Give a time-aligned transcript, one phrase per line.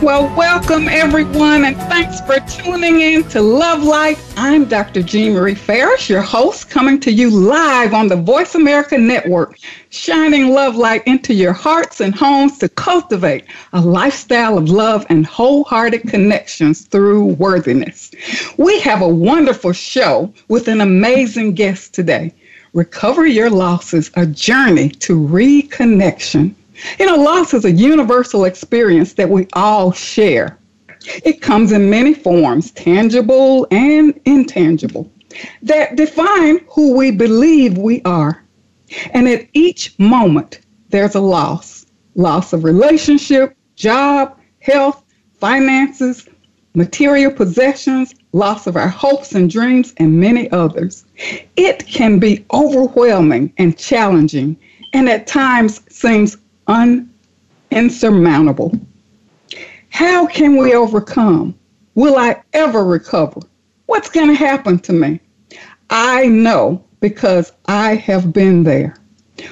[0.00, 4.16] Well, welcome everyone, and thanks for tuning in to Love Light.
[4.36, 5.02] I'm Dr.
[5.02, 9.58] Jean Marie Farish, your host, coming to you live on the Voice America Network,
[9.90, 15.26] shining love light into your hearts and homes to cultivate a lifestyle of love and
[15.26, 18.12] wholehearted connections through worthiness.
[18.56, 22.32] We have a wonderful show with an amazing guest today.
[22.72, 26.54] Recover Your Losses, a journey to reconnection.
[26.98, 30.58] You know, loss is a universal experience that we all share.
[31.24, 35.10] It comes in many forms, tangible and intangible,
[35.62, 38.44] that define who we believe we are.
[39.12, 45.04] And at each moment, there's a loss loss of relationship, job, health,
[45.38, 46.28] finances,
[46.74, 51.04] material possessions, loss of our hopes and dreams, and many others.
[51.56, 54.56] It can be overwhelming and challenging,
[54.92, 56.36] and at times seems
[56.68, 57.12] un-
[57.70, 58.78] insurmountable.
[59.90, 61.54] How can we overcome?
[61.94, 63.40] Will I ever recover?
[63.86, 65.20] What's going to happen to me?
[65.90, 68.94] I know because I have been there.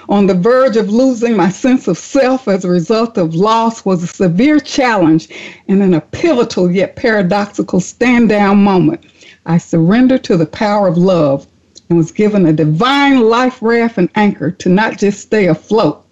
[0.09, 4.03] On the verge of losing my sense of self as a result of loss was
[4.03, 5.29] a severe challenge
[5.69, 9.05] and in a pivotal yet paradoxical stand down moment.
[9.47, 11.47] I surrendered to the power of love
[11.89, 16.06] and was given a divine life raft and anchor to not just stay afloat,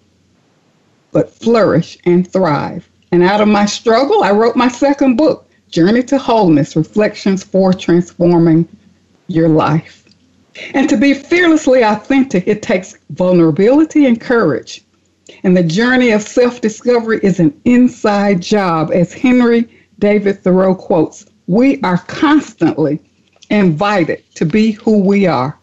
[1.15, 2.89] but flourish and thrive.
[3.13, 7.71] And out of my struggle, I wrote my second book, Journey to Wholeness Reflections for
[7.71, 8.67] Transforming
[9.27, 10.03] Your Life.
[10.73, 14.83] And to be fearlessly authentic, it takes vulnerability and courage.
[15.43, 18.91] And the journey of self discovery is an inside job.
[18.91, 22.99] As Henry David Thoreau quotes, we are constantly
[23.49, 25.57] invited to be who we are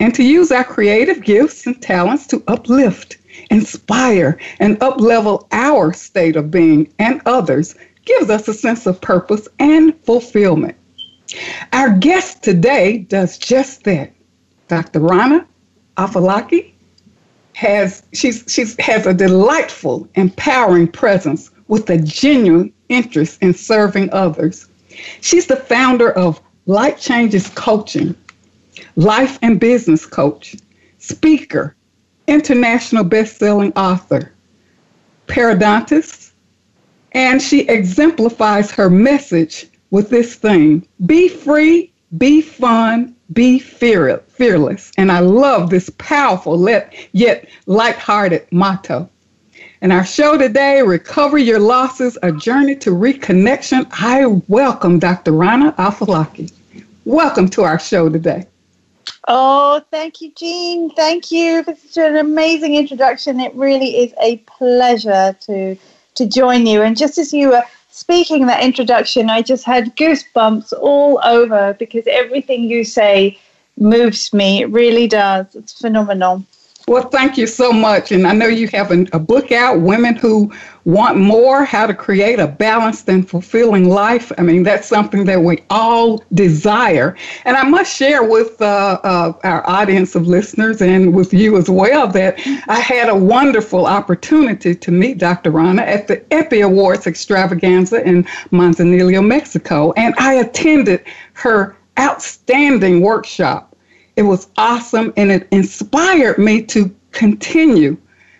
[0.00, 3.17] and to use our creative gifts and talents to uplift,
[3.50, 9.48] inspire, and uplevel our state of being and others gives us a sense of purpose
[9.58, 10.76] and fulfillment.
[11.72, 14.12] Our guest today does just that.
[14.68, 15.00] Dr.
[15.00, 15.46] Rana
[15.96, 16.72] Al-Falaki
[17.54, 24.68] has she's she's has a delightful, empowering presence with a genuine interest in serving others.
[25.20, 28.14] She's the founder of Light Changes Coaching,
[28.96, 30.56] life and business coach,
[30.98, 31.74] speaker,
[32.28, 34.32] international best-selling author,
[35.26, 36.32] periodontist,
[37.12, 44.92] and she exemplifies her message with this theme be free, be fun, be fear- fearless.
[44.96, 46.68] And I love this powerful
[47.12, 49.08] yet light-hearted motto.
[49.80, 53.86] And our show today, Recover Your Losses, a journey to reconnection.
[53.92, 55.32] I welcome Dr.
[55.32, 56.52] Rana Al-Falaki.
[57.04, 58.46] Welcome to our show today.
[59.28, 60.90] Oh, thank you, Jean.
[60.94, 63.40] Thank you for such an amazing introduction.
[63.40, 65.76] It really is a pleasure to
[66.16, 66.82] to join you.
[66.82, 72.04] And just as you were speaking that introduction, I just had goosebumps all over because
[72.08, 73.38] everything you say
[73.78, 74.62] moves me.
[74.62, 75.54] It really does.
[75.56, 76.44] It's phenomenal.
[76.88, 78.12] Well, thank you so much.
[78.12, 80.50] And I know you have a, a, book out, Women Who
[80.86, 84.32] Want More How to Create a Balanced and Fulfilling Life.
[84.38, 87.14] I mean, that's something that we all desire.
[87.44, 91.68] And I must share with uh, uh, our audience of listeners and with you as
[91.68, 95.50] well that I had a wonderful opportunity to meet Dr.
[95.50, 99.92] Rana at the EPI Awards extravaganza in Manzanillo, Mexico.
[99.98, 103.68] And I attended her outstanding workshop
[104.18, 107.96] it was awesome and it inspired me to continue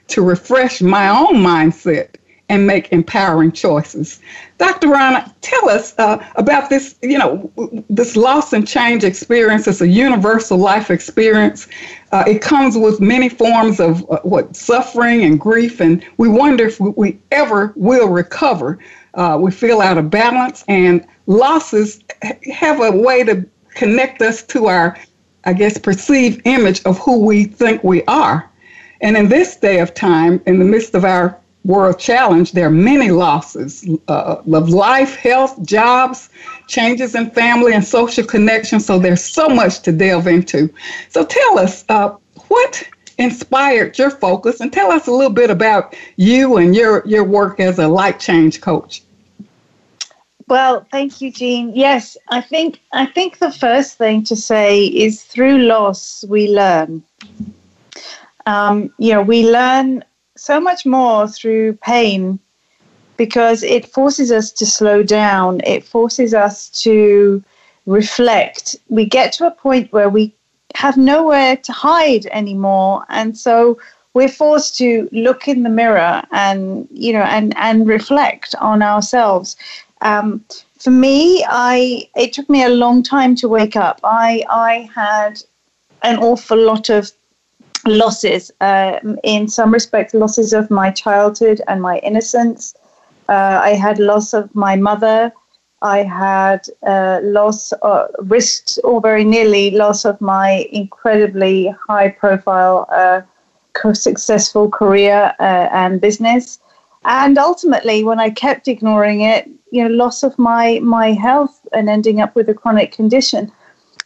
[0.08, 2.16] to refresh my own mindset
[2.48, 4.18] and make empowering choices.
[4.56, 4.88] Dr.
[4.88, 7.52] Rana, tell us uh, about this, you know,
[7.88, 9.68] this loss and change experience.
[9.68, 11.68] It's a universal life experience.
[12.10, 16.66] Uh, it comes with many forms of uh, what suffering and grief, and we wonder
[16.66, 18.80] if we ever will recover.
[19.14, 22.02] Uh, we feel out of balance, and losses
[22.52, 24.96] have a way to connect us to our
[25.48, 28.50] I guess, perceived image of who we think we are.
[29.00, 32.70] And in this day of time, in the midst of our world challenge, there are
[32.70, 36.28] many losses uh, of life, health, jobs,
[36.66, 38.84] changes in family and social connections.
[38.84, 40.68] So there's so much to delve into.
[41.08, 42.16] So tell us, uh,
[42.48, 42.86] what
[43.16, 47.58] inspired your focus and tell us a little bit about you and your, your work
[47.58, 49.02] as a life change coach.
[50.48, 51.74] Well, thank you, Jean.
[51.74, 57.02] Yes, I think I think the first thing to say is through loss we learn.
[58.46, 60.02] Um, you know, we learn
[60.38, 62.38] so much more through pain
[63.18, 65.60] because it forces us to slow down.
[65.66, 67.44] It forces us to
[67.84, 68.74] reflect.
[68.88, 70.34] We get to a point where we
[70.76, 73.78] have nowhere to hide anymore, and so
[74.14, 79.56] we're forced to look in the mirror and you know and and reflect on ourselves
[80.00, 80.44] um,
[80.78, 84.00] for me, I it took me a long time to wake up.
[84.04, 85.42] I I had
[86.02, 87.10] an awful lot of
[87.86, 88.50] losses.
[88.60, 92.74] Uh, in some respects, losses of my childhood and my innocence.
[93.28, 95.32] Uh, I had loss of my mother.
[95.82, 103.20] I had uh, loss, uh, risked, or very nearly loss of my incredibly high-profile, uh,
[103.92, 106.58] successful career uh, and business.
[107.04, 111.88] And ultimately, when I kept ignoring it, you know loss of my my health and
[111.88, 113.52] ending up with a chronic condition.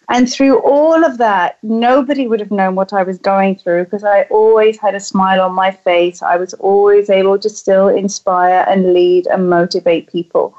[0.08, 4.04] And through all of that nobody would have known what i was going through because
[4.04, 6.22] i always had a smile on my face.
[6.22, 10.56] I was always able to still inspire and lead and motivate people.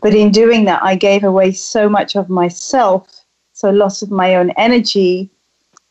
[0.00, 4.36] But in doing that i gave away so much of myself so loss of my
[4.36, 5.30] own energy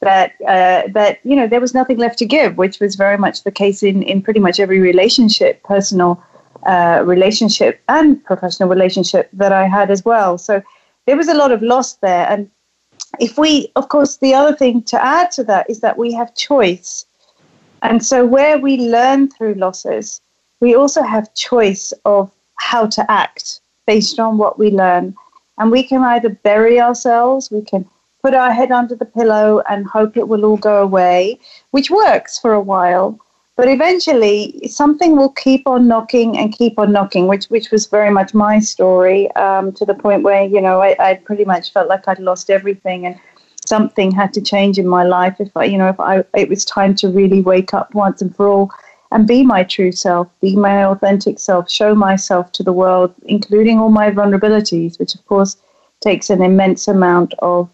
[0.02, 3.44] that uh, that you know there was nothing left to give which was very much
[3.44, 6.24] the case in in pretty much every relationship personal
[6.66, 10.38] uh, relationship and professional relationship that I had as well.
[10.38, 10.62] So
[11.06, 12.28] there was a lot of loss there.
[12.30, 12.50] And
[13.20, 16.36] if we, of course, the other thing to add to that is that we have
[16.36, 17.06] choice.
[17.82, 20.22] And so where we learn through losses,
[20.60, 25.16] we also have choice of how to act based on what we learn.
[25.58, 27.86] And we can either bury ourselves, we can
[28.24, 31.40] put our head under the pillow and hope it will all go away,
[31.72, 33.20] which works for a while.
[33.58, 38.12] But eventually, something will keep on knocking and keep on knocking, which which was very
[38.12, 39.32] much my story.
[39.36, 42.50] Um, to the point where you know I, I pretty much felt like I'd lost
[42.50, 43.18] everything, and
[43.66, 45.38] something had to change in my life.
[45.40, 48.36] If I, you know, if I, it was time to really wake up once and
[48.36, 48.72] for all,
[49.12, 53.80] and be my true self, be my authentic self, show myself to the world, including
[53.80, 55.56] all my vulnerabilities, which of course
[56.02, 57.70] takes an immense amount of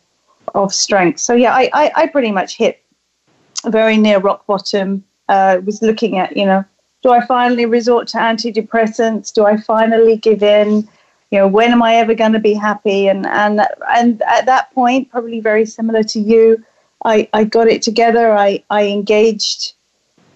[0.53, 1.19] of strength.
[1.19, 2.83] So yeah, I, I, I pretty much hit
[3.65, 6.63] very near rock bottom uh, was looking at, you know,
[7.03, 9.33] do I finally resort to antidepressants?
[9.33, 10.87] Do I finally give in?
[11.31, 13.07] You know, when am I ever going to be happy?
[13.07, 16.63] And and and at that point, probably very similar to you,
[17.05, 18.37] I, I got it together.
[18.37, 19.73] I, I engaged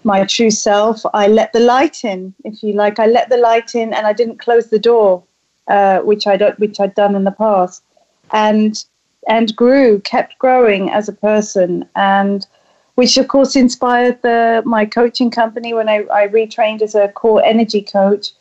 [0.03, 1.01] my true self.
[1.13, 2.97] I let the light in, if you like.
[2.99, 5.23] I let the light in, and I didn't close the door,
[5.67, 7.83] uh, which I don't, which I'd done in the past,
[8.31, 8.83] and
[9.27, 12.47] and grew, kept growing as a person, and
[12.95, 17.43] which of course inspired the, my coaching company when I, I retrained as a core
[17.43, 18.31] energy coach.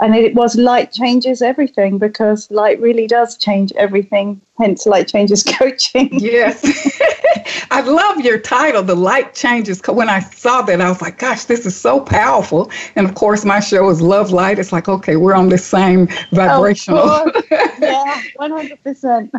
[0.00, 4.40] And it was light changes everything because light really does change everything.
[4.60, 6.10] Hence, light changes coaching.
[6.12, 6.62] yes,
[7.70, 9.80] I love your title, The Light Changes.
[9.86, 12.70] When I saw that, I was like, gosh, this is so powerful.
[12.96, 14.58] And of course, my show is Love Light.
[14.58, 17.30] It's like, okay, we're on the same vibrational.
[17.50, 19.30] yeah, 100%.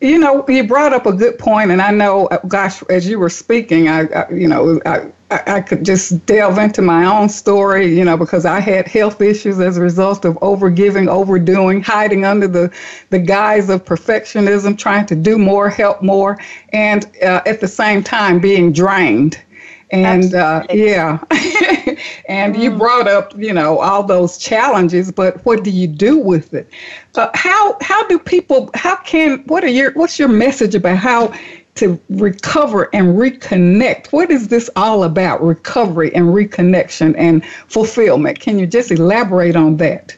[0.00, 3.18] you know, you brought up a good point, and I know, uh, gosh, as you
[3.18, 7.86] were speaking, I, I you know, I, I, could just delve into my own story,
[7.96, 12.46] you know, because I had health issues as a result of overgiving, overdoing, hiding under
[12.46, 12.72] the,
[13.10, 16.38] the guise of perfectionism, trying to do more, help more,
[16.72, 19.40] and uh, at the same time being drained.
[19.90, 21.22] And uh, yeah,
[22.28, 22.58] and mm.
[22.58, 26.68] you brought up, you know, all those challenges, but what do you do with it?
[27.14, 28.70] Uh, how how do people?
[28.74, 29.44] How can?
[29.46, 29.92] What are your?
[29.92, 31.32] What's your message about how
[31.76, 34.12] to recover and reconnect.
[34.12, 35.42] What is this all about?
[35.42, 38.40] Recovery and reconnection and fulfillment.
[38.40, 40.16] Can you just elaborate on that?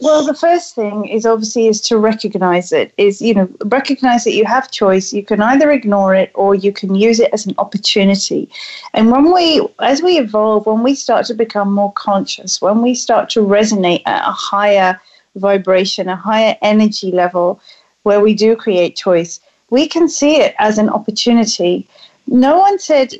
[0.00, 2.92] Well, the first thing is obviously is to recognize it.
[2.96, 5.12] Is you know recognize that you have choice.
[5.12, 8.50] You can either ignore it or you can use it as an opportunity.
[8.92, 12.94] And when we, as we evolve, when we start to become more conscious, when we
[12.94, 15.00] start to resonate at a higher
[15.36, 17.60] vibration, a higher energy level,
[18.02, 21.88] where we do create choice, we can see it as an opportunity.
[22.26, 23.14] No one said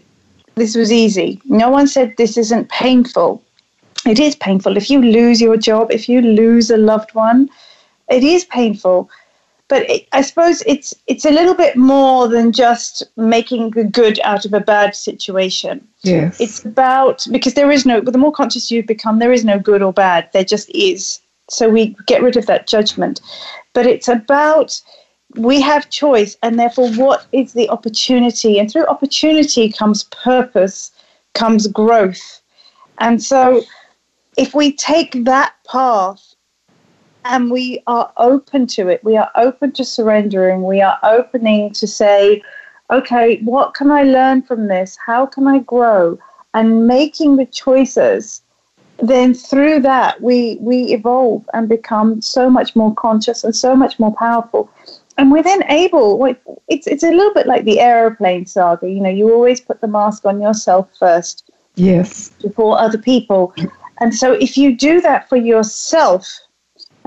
[0.55, 1.41] this was easy.
[1.45, 3.43] No one said this isn't painful.
[4.07, 4.77] It is painful.
[4.77, 7.49] If you lose your job, if you lose a loved one,
[8.09, 9.09] it is painful.
[9.69, 14.21] But it, I suppose it's it's a little bit more than just making the good
[14.23, 15.87] out of a bad situation.
[16.03, 16.39] Yes.
[16.39, 19.59] It's about because there is no but the more conscious you become, there is no
[19.59, 20.29] good or bad.
[20.33, 21.21] There just is.
[21.49, 23.23] So we get rid of that judgment.
[23.73, 24.81] But it's about
[25.37, 30.93] we have choice and therefore what is the opportunity and through opportunity comes purpose
[31.33, 32.41] comes growth
[32.99, 33.63] and so
[34.37, 36.35] if we take that path
[37.25, 39.03] and we are open to it.
[39.03, 40.63] We are open to surrendering.
[40.63, 42.43] We are opening to say,
[42.91, 44.97] okay, what can I learn from this?
[45.05, 46.19] How can I grow?
[46.53, 48.43] And making the choices,
[48.99, 53.99] then through that we we evolve and become so much more conscious and so much
[53.99, 54.71] more powerful.
[55.17, 56.25] And we're then able.
[56.69, 58.89] It's it's a little bit like the aeroplane saga.
[58.89, 61.51] You know, you always put the mask on yourself first.
[61.75, 62.31] Yes.
[62.41, 63.53] Before other people.
[64.01, 66.41] And so if you do that for yourself,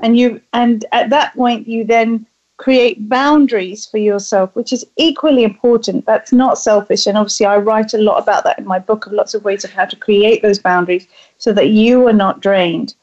[0.03, 2.25] and you and at that point you then
[2.57, 6.05] create boundaries for yourself which is equally important.
[6.05, 7.05] That's not selfish.
[7.05, 9.63] And obviously i write a lot about that in my book of lots of ways
[9.63, 12.95] of how to create those boundaries so that you are not drained.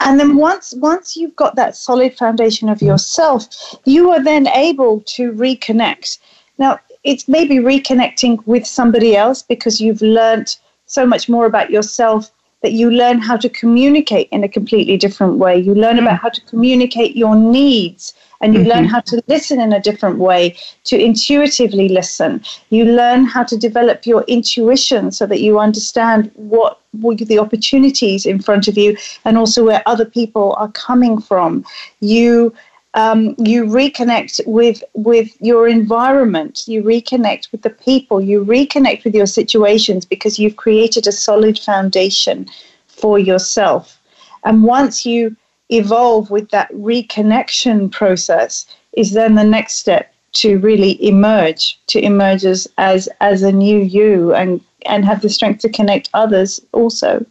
[0.00, 3.46] And then once once you've got that solid foundation of yourself
[3.84, 6.18] you are then able to reconnect.
[6.58, 10.56] Now it's maybe reconnecting with somebody else because you've learned
[10.86, 12.30] so much more about yourself
[12.64, 15.54] that you learn how to communicate in a completely different way.
[15.54, 18.70] You learn about how to communicate your needs and you mm-hmm.
[18.70, 22.42] learn how to listen in a different way, to intuitively listen.
[22.70, 28.24] You learn how to develop your intuition so that you understand what, what the opportunities
[28.24, 31.66] in front of you and also where other people are coming from.
[32.00, 32.54] You
[32.94, 36.62] um, you reconnect with with your environment.
[36.66, 38.20] You reconnect with the people.
[38.20, 42.48] You reconnect with your situations because you've created a solid foundation
[42.86, 44.00] for yourself.
[44.44, 45.36] And once you
[45.70, 52.44] evolve with that reconnection process is then the next step to really emerge to emerge
[52.44, 57.24] as as, as a new you and and have the strength to connect others also.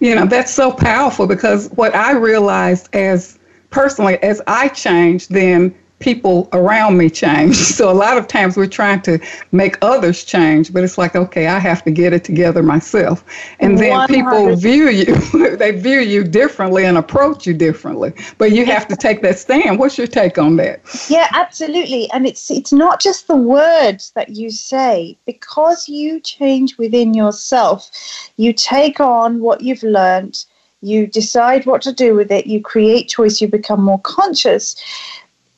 [0.00, 3.38] You know that's so powerful because what i realized as
[3.72, 7.56] personally, as I change, then people around me change.
[7.72, 9.18] So a lot of times we're trying to
[9.50, 13.24] make others change, but it's like, okay, I have to get it together myself.
[13.60, 14.14] And then 100.
[14.14, 18.12] people view you, they view you differently and approach you differently.
[18.36, 19.78] But you have to take that stand.
[19.78, 20.80] What's your take on that?
[21.08, 22.10] Yeah, absolutely.
[22.12, 27.90] And it's it's not just the words that you say, because you change within yourself,
[28.36, 30.44] you take on what you've learned
[30.82, 34.76] you decide what to do with it, you create choice, you become more conscious.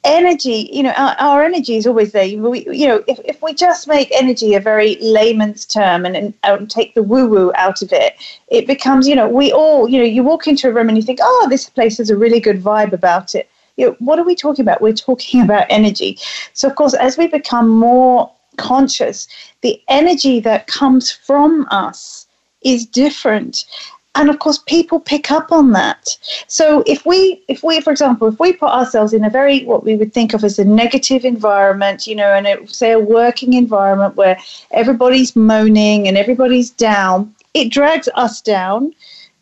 [0.04, 2.26] Energy, you know, our, our energy is always there.
[2.38, 6.34] We, you know, if, if we just make energy a very layman's term and, and,
[6.42, 8.14] and take the woo woo out of it,
[8.48, 11.02] it becomes, you know, we all, you know, you walk into a room and you
[11.02, 13.48] think, oh, this place has a really good vibe about it.
[13.76, 14.82] You know, what are we talking about?
[14.82, 16.18] We're talking about energy.
[16.52, 19.26] So, of course, as we become more conscious,
[19.62, 22.26] the energy that comes from us
[22.64, 23.64] is different
[24.14, 26.16] and of course people pick up on that.
[26.46, 29.84] So if we if we for example if we put ourselves in a very what
[29.84, 33.54] we would think of as a negative environment you know and it, say a working
[33.54, 34.38] environment where
[34.70, 38.94] everybody's moaning and everybody's down it drags us down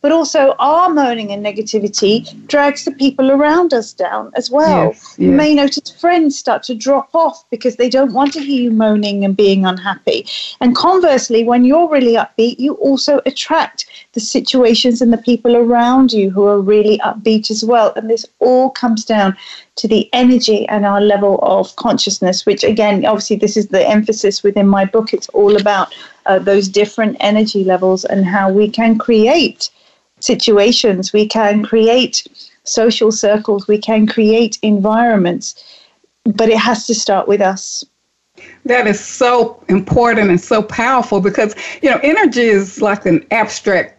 [0.02, 4.88] but also our moaning and negativity drags the people around us down as well.
[4.88, 5.18] Yes, yes.
[5.18, 8.72] You may notice friends start to drop off because they don't want to hear you
[8.72, 10.26] moaning and being unhappy.
[10.60, 16.12] And conversely, when you're really upbeat, you also attract the situations and the people around
[16.12, 17.92] you who are really upbeat as well.
[17.94, 19.36] And this all comes down
[19.76, 24.42] to the energy and our level of consciousness, which again, obviously, this is the emphasis
[24.42, 25.14] within my book.
[25.14, 25.94] It's all about
[26.26, 29.70] uh, those different energy levels and how we can create
[30.22, 32.26] situations, we can create
[32.64, 35.64] social circles, we can create environments,
[36.24, 37.84] but it has to start with us.
[38.64, 43.98] That is so important and so powerful because, you know, energy is like an abstract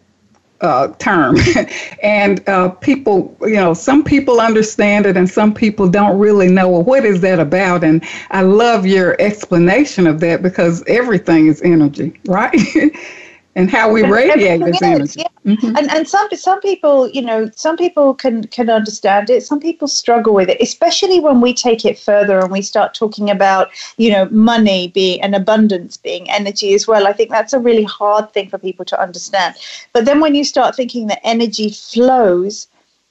[0.60, 1.36] uh, term.
[2.02, 6.68] and uh, people, you know, some people understand it and some people don't really know,
[6.68, 7.84] well, what is that about?
[7.84, 12.56] And I love your explanation of that because everything is energy, right?
[13.56, 15.20] and how we radiate this energy.
[15.20, 15.28] Yeah.
[15.46, 15.76] Mm-hmm.
[15.76, 19.42] And and some some people, you know, some people can can understand it.
[19.44, 23.30] Some people struggle with it, especially when we take it further and we start talking
[23.30, 27.06] about, you know, money being and abundance being energy as well.
[27.06, 29.54] I think that's a really hard thing for people to understand.
[29.92, 32.66] But then when you start thinking that energy flows,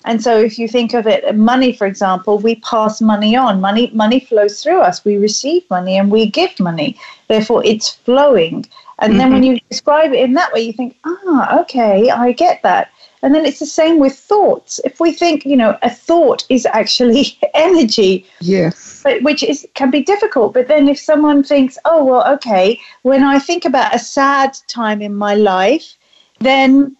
[0.05, 3.61] and so if you think of it, money, for example, we pass money on.
[3.61, 5.05] Money money flows through us.
[5.05, 6.99] We receive money and we give money.
[7.29, 8.65] Therefore, it's flowing.
[8.99, 9.19] And mm-hmm.
[9.19, 9.53] then when mm-hmm.
[9.53, 12.91] you describe it in that way, you think, ah, okay, I get that.
[13.21, 14.81] And then it's the same with thoughts.
[14.83, 18.25] If we think, you know, a thought is actually energy.
[18.41, 19.01] Yes.
[19.03, 20.53] But, which is can be difficult.
[20.53, 25.01] But then if someone thinks, oh, well, okay, when I think about a sad time
[25.01, 25.97] in my life,
[26.39, 26.95] then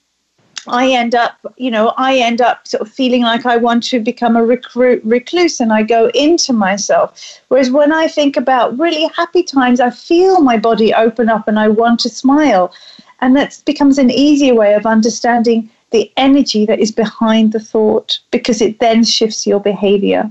[0.67, 4.00] I end up, you know, I end up sort of feeling like I want to
[4.00, 7.41] become a recruit, recluse and I go into myself.
[7.50, 11.60] Whereas when I think about really happy times, I feel my body open up and
[11.60, 12.74] I want to smile.
[13.22, 18.20] And that becomes an easier way of understanding the energy that is behind the thought
[18.32, 20.29] because it then shifts your behavior.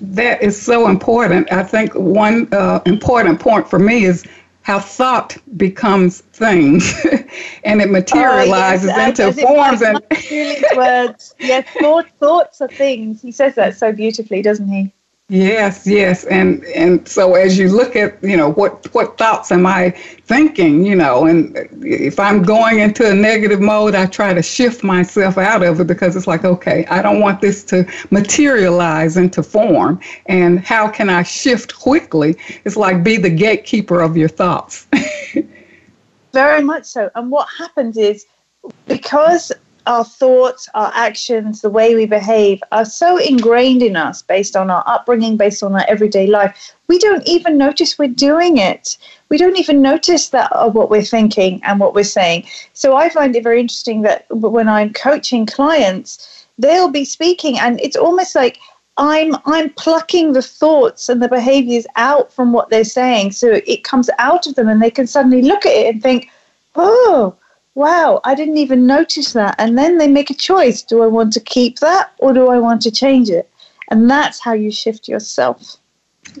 [0.00, 1.50] That is so important.
[1.50, 4.26] I think one uh, important point for me is
[4.66, 6.92] how thought becomes things
[7.64, 10.04] and it materializes oh, yes, uh, into forms and
[10.76, 11.36] words.
[11.38, 13.22] Yes, thought, thoughts are things.
[13.22, 14.92] He says that so beautifully, doesn't he?
[15.28, 19.66] Yes, yes, and and so as you look at you know what what thoughts am
[19.66, 24.42] I thinking, you know, and if I'm going into a negative mode, I try to
[24.42, 29.16] shift myself out of it because it's like okay, I don't want this to materialize
[29.16, 32.36] into form, and how can I shift quickly?
[32.64, 34.86] It's like be the gatekeeper of your thoughts.
[36.32, 38.26] Very much so, and what happens is
[38.86, 39.50] because
[39.86, 44.70] our thoughts, our actions, the way we behave are so ingrained in us based on
[44.70, 46.74] our upbringing, based on our everyday life.
[46.88, 48.98] We don't even notice we're doing it.
[49.28, 52.46] We don't even notice that of what we're thinking and what we're saying.
[52.74, 57.80] So I find it very interesting that when I'm coaching clients, they'll be speaking and
[57.80, 58.58] it's almost like
[58.98, 63.84] I'm I'm plucking the thoughts and the behaviors out from what they're saying so it
[63.84, 66.30] comes out of them and they can suddenly look at it and think,
[66.76, 67.36] "Oh,
[67.76, 69.54] wow, I didn't even notice that.
[69.58, 72.58] And then they make a choice do I want to keep that or do I
[72.58, 73.48] want to change it?
[73.88, 75.76] And that's how you shift yourself.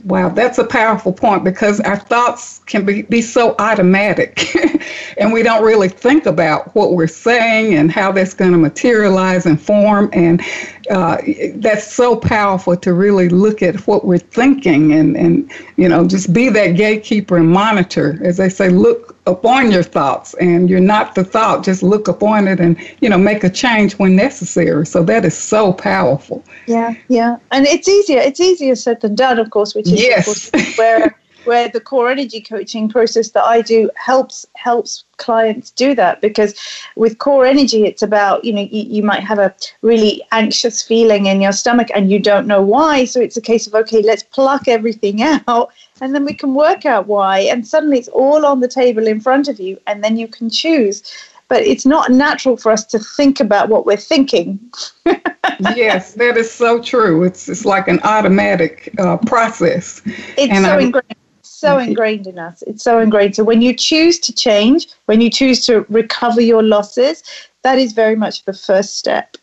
[0.04, 4.54] Wow, that's a powerful point because our thoughts can be, be so automatic
[5.18, 9.46] and we don't really think about what we're saying and how that's going to materialize
[9.46, 10.10] and form.
[10.12, 10.42] And
[10.90, 11.18] uh,
[11.56, 16.32] that's so powerful to really look at what we're thinking and, and, you know, just
[16.32, 18.18] be that gatekeeper and monitor.
[18.22, 22.48] As they say, look upon your thoughts and you're not the thought, just look upon
[22.48, 24.86] it and, you know, make a change when necessary.
[24.86, 26.44] So that is so powerful.
[26.66, 27.36] Yeah, yeah.
[27.50, 28.20] And it's easier.
[28.20, 30.50] It's easier said than done, of course, which is yes.
[30.50, 35.94] Course, where where the core energy coaching process that I do helps helps clients do
[35.94, 36.54] that because
[36.94, 41.26] with core energy it's about you know you, you might have a really anxious feeling
[41.26, 44.22] in your stomach and you don't know why so it's a case of okay let's
[44.22, 48.60] pluck everything out and then we can work out why and suddenly it's all on
[48.60, 51.02] the table in front of you and then you can choose
[51.48, 54.58] but it's not natural for us to think about what we're thinking.
[55.76, 57.22] yes, that is so true.
[57.22, 60.02] It's it's like an automatic uh, process.
[60.36, 61.16] It's and so I, ingrained
[61.56, 62.62] so ingrained in us.
[62.66, 63.36] It's so ingrained.
[63.36, 67.22] So when you choose to change, when you choose to recover your losses,
[67.62, 69.36] that is very much the first step.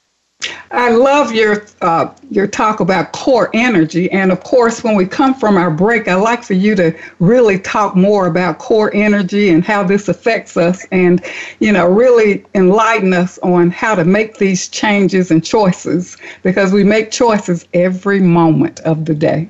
[0.71, 5.33] I love your uh, your talk about core energy, and of course, when we come
[5.33, 9.63] from our break, I'd like for you to really talk more about core energy and
[9.63, 11.23] how this affects us, and
[11.59, 16.83] you know, really enlighten us on how to make these changes and choices because we
[16.83, 19.47] make choices every moment of the day.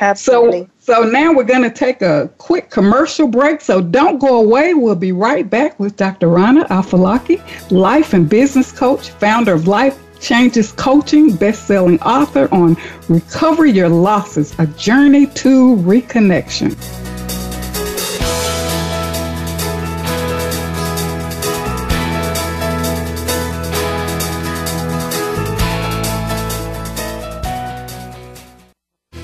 [0.00, 0.64] Absolutely.
[0.64, 3.60] So, so now we're going to take a quick commercial break.
[3.60, 4.74] So don't go away.
[4.74, 6.26] We'll be right back with Dr.
[6.26, 7.40] Rana Al-Falaki,
[7.70, 12.76] life and business coach, founder of Life Changes Coaching, best-selling author on
[13.08, 17.11] Recover Your Losses: A Journey to Reconnection.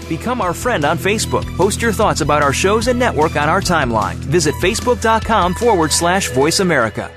[0.08, 1.44] Become our friend on Facebook.
[1.56, 4.16] Post your thoughts about our shows and network on our timeline.
[4.16, 7.10] Visit facebook.com forward slash voice America.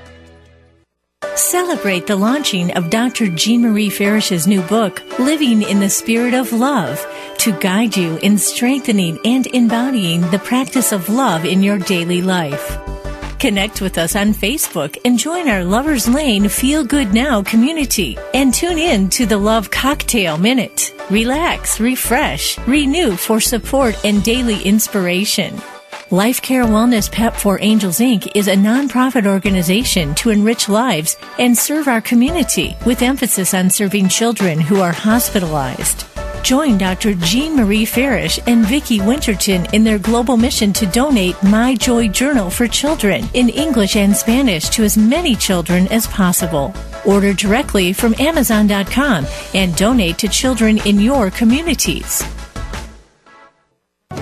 [1.34, 3.28] Celebrate the launching of Dr.
[3.28, 7.04] Jean Marie Farish's new book, Living in the Spirit of Love,
[7.38, 12.78] to guide you in strengthening and embodying the practice of love in your daily life.
[13.38, 18.52] Connect with us on Facebook and join our Lovers Lane Feel Good Now community and
[18.52, 20.91] tune in to the Love Cocktail Minute.
[21.10, 25.60] Relax, refresh, renew for support and daily inspiration.
[26.10, 28.30] Life Care Wellness Pep for Angels Inc.
[28.34, 34.08] is a nonprofit organization to enrich lives and serve our community with emphasis on serving
[34.08, 36.06] children who are hospitalized.
[36.42, 37.14] Join Dr.
[37.14, 42.50] Jean Marie Farish and Vicki Winterton in their global mission to donate My Joy Journal
[42.50, 46.74] for children in English and Spanish to as many children as possible.
[47.04, 52.22] Order directly from Amazon.com and donate to children in your communities.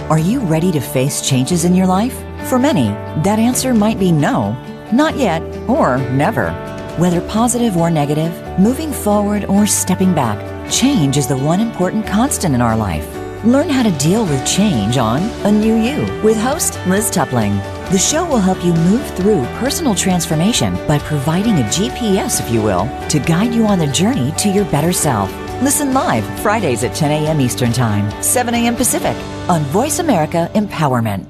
[0.08, 2.18] Are you ready to face changes in your life?
[2.48, 2.88] For many,
[3.22, 4.52] that answer might be no,
[4.92, 6.50] not yet, or never.
[6.98, 10.38] Whether positive or negative, moving forward or stepping back,
[10.70, 13.06] change is the one important constant in our life.
[13.44, 17.79] Learn how to deal with change on A New You with host Liz Tupling.
[17.90, 22.62] The show will help you move through personal transformation by providing a GPS, if you
[22.62, 25.29] will, to guide you on the journey to your better self.
[25.61, 27.40] Listen live Fridays at 10 a.m.
[27.40, 28.76] Eastern Time, 7 a.m.
[28.76, 29.16] Pacific
[29.48, 31.26] on Voice America Empowerment.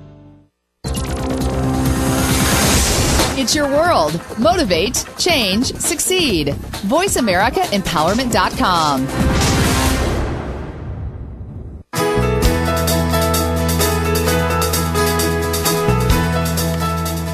[3.38, 4.20] It's your world.
[4.38, 6.49] Motivate, change, succeed.
[6.49, 9.39] VoiceAmericaEmpowerment.com.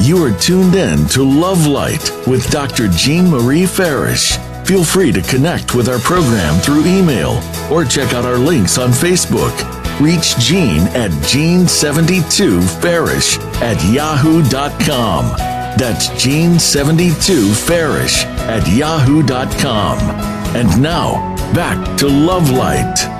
[0.06, 2.86] You are tuned in to Love Light with Dr.
[2.86, 4.36] Jean Marie Farish.
[4.64, 7.42] Feel free to connect with our program through email
[7.72, 9.50] or check out our links on Facebook.
[10.00, 15.24] Reach Jean at Jean72Farish at yahoo.com.
[15.76, 19.98] That's Jean72Farish at yahoo.com.
[20.54, 23.15] And now, back to Love Light.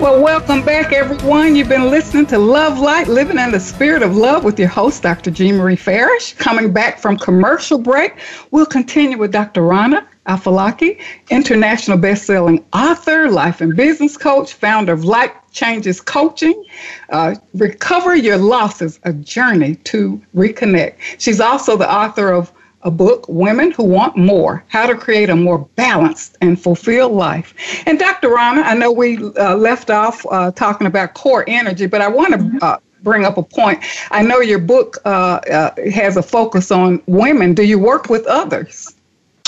[0.00, 1.54] Well, welcome back, everyone.
[1.54, 5.02] You've been listening to Love Light, Living in the Spirit of Love with your host,
[5.04, 5.30] Dr.
[5.30, 6.34] Jean Marie Farish.
[6.34, 8.14] Coming back from commercial break,
[8.50, 9.62] we'll continue with Dr.
[9.62, 16.64] Rana Al-Falaki, international best-selling author, life and business coach, founder of Life Changes Coaching.
[17.10, 20.96] Uh, Recover Your Losses, a journey to reconnect.
[21.18, 22.52] She's also the author of
[22.84, 27.54] a book, Women Who Want More How to Create a More Balanced and Fulfilled Life.
[27.86, 28.28] And Dr.
[28.28, 32.34] Rana, I know we uh, left off uh, talking about core energy, but I want
[32.34, 32.58] to mm-hmm.
[32.60, 33.82] uh, bring up a point.
[34.10, 37.54] I know your book uh, uh, has a focus on women.
[37.54, 38.94] Do you work with others?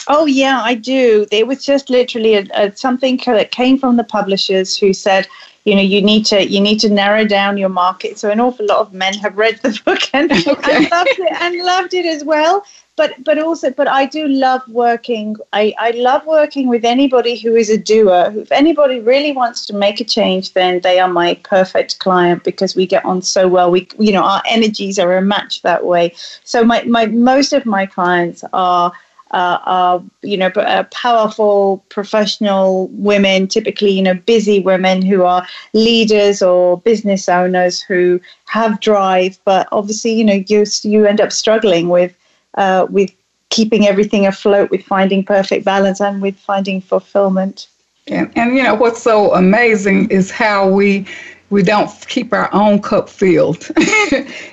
[0.08, 1.26] Oh yeah, I do.
[1.32, 5.26] It was just literally a, a, something that came from the publishers who said,
[5.64, 8.16] you know, you need to you need to narrow down your market.
[8.18, 10.76] So an awful lot of men have read the book and, okay.
[10.76, 12.64] and loved it and loved it as well
[12.96, 15.36] but but also but i do love working.
[15.52, 18.32] I i love working with anybody who is a doer.
[18.34, 22.74] If anybody really wants to make a change then they are my perfect client because
[22.74, 23.70] we get on so well.
[23.70, 26.14] We you know our energies are a match that way.
[26.44, 28.92] So my, my most of my clients are
[29.32, 35.46] uh, are you know uh, powerful professional women typically you know busy women who are
[35.72, 39.38] leaders or business owners who have drive.
[39.44, 42.14] But obviously you know you you end up struggling with
[42.56, 43.12] uh, with
[43.50, 47.68] keeping everything afloat, with finding perfect balance, and with finding fulfillment.
[48.08, 51.06] And, and you know what's so amazing is how we
[51.50, 53.70] we don't keep our own cup filled.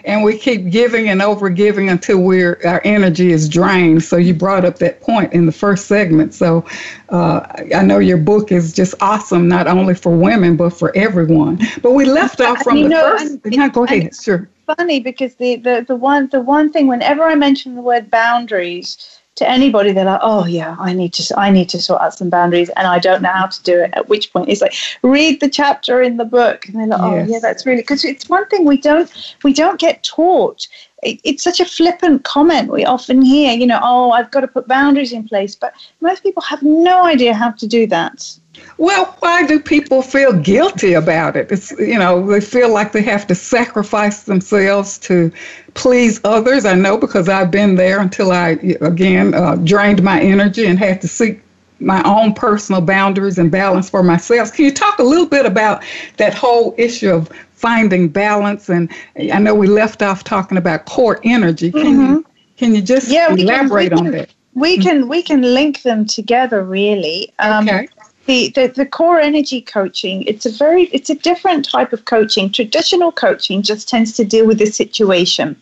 [0.06, 4.04] And we keep giving and over giving until we're our energy is drained.
[4.04, 6.34] So you brought up that point in the first segment.
[6.34, 6.66] So
[7.10, 11.60] uh, i know your book is just awesome not only for women but for everyone.
[11.82, 13.39] But we left off from the know, first.
[13.46, 14.13] And, yeah, go ahead.
[14.16, 18.10] Sure funny because the, the, the one the one thing whenever I mention the word
[18.10, 22.13] boundaries to anybody, they're like, "Oh yeah, I need to I need to sort out
[22.13, 24.76] some boundaries, and I don't know how to do it." At which point, it's like,
[25.02, 27.30] read the chapter in the book, and they're like, "Oh yes.
[27.30, 29.12] yeah, that's really because it's one thing we don't
[29.43, 30.67] we don't get taught.
[31.02, 33.54] It, it's such a flippant comment we often hear.
[33.54, 37.04] You know, oh, I've got to put boundaries in place, but most people have no
[37.04, 38.38] idea how to do that.
[38.78, 41.52] Well, why do people feel guilty about it?
[41.52, 45.32] It's you know they feel like they have to sacrifice themselves to
[45.74, 46.66] please others.
[46.66, 48.50] I know because I've been there until I
[48.82, 51.42] again uh, drained my energy and had to seek
[51.80, 54.54] my own personal boundaries and balance for myself.
[54.54, 55.84] Can you talk a little bit about
[56.18, 58.70] that whole issue of finding balance?
[58.70, 58.92] And
[59.32, 61.72] I know we left off talking about core energy.
[61.72, 62.13] Can mm-hmm.
[62.13, 62.26] you
[62.58, 64.34] can you just yeah, elaborate can, on that?
[64.54, 67.34] We can we can link them together really.
[67.39, 67.88] Um, okay
[68.26, 72.52] the, the, the core energy coaching it's a very it's a different type of coaching.
[72.52, 75.56] Traditional coaching just tends to deal with the situation.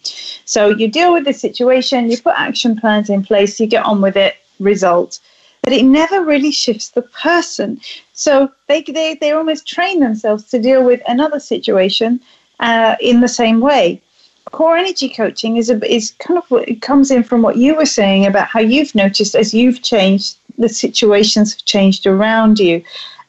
[0.46, 4.02] So you deal with the situation you put action plans in place you get on
[4.02, 5.20] with it result.
[5.64, 7.82] But it never really shifts the person.
[8.14, 12.20] So they they, they almost train themselves to deal with another situation
[12.60, 14.02] uh, in the same way.
[14.52, 17.76] Core energy coaching is a, is kind of what it comes in from what you
[17.76, 22.84] were saying about how you've noticed as you've changed the situations have changed around you.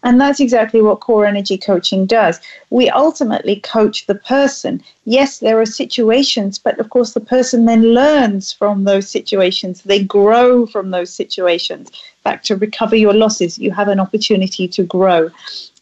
[0.04, 2.40] And that's exactly what core energy coaching does.
[2.70, 4.82] We ultimately coach the person.
[5.04, 9.82] Yes, there are situations, but of course, the person then learns from those situations.
[9.82, 11.90] They grow from those situations.
[12.24, 15.30] Back to recover your losses, you have an opportunity to grow.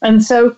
[0.02, 0.56] And so,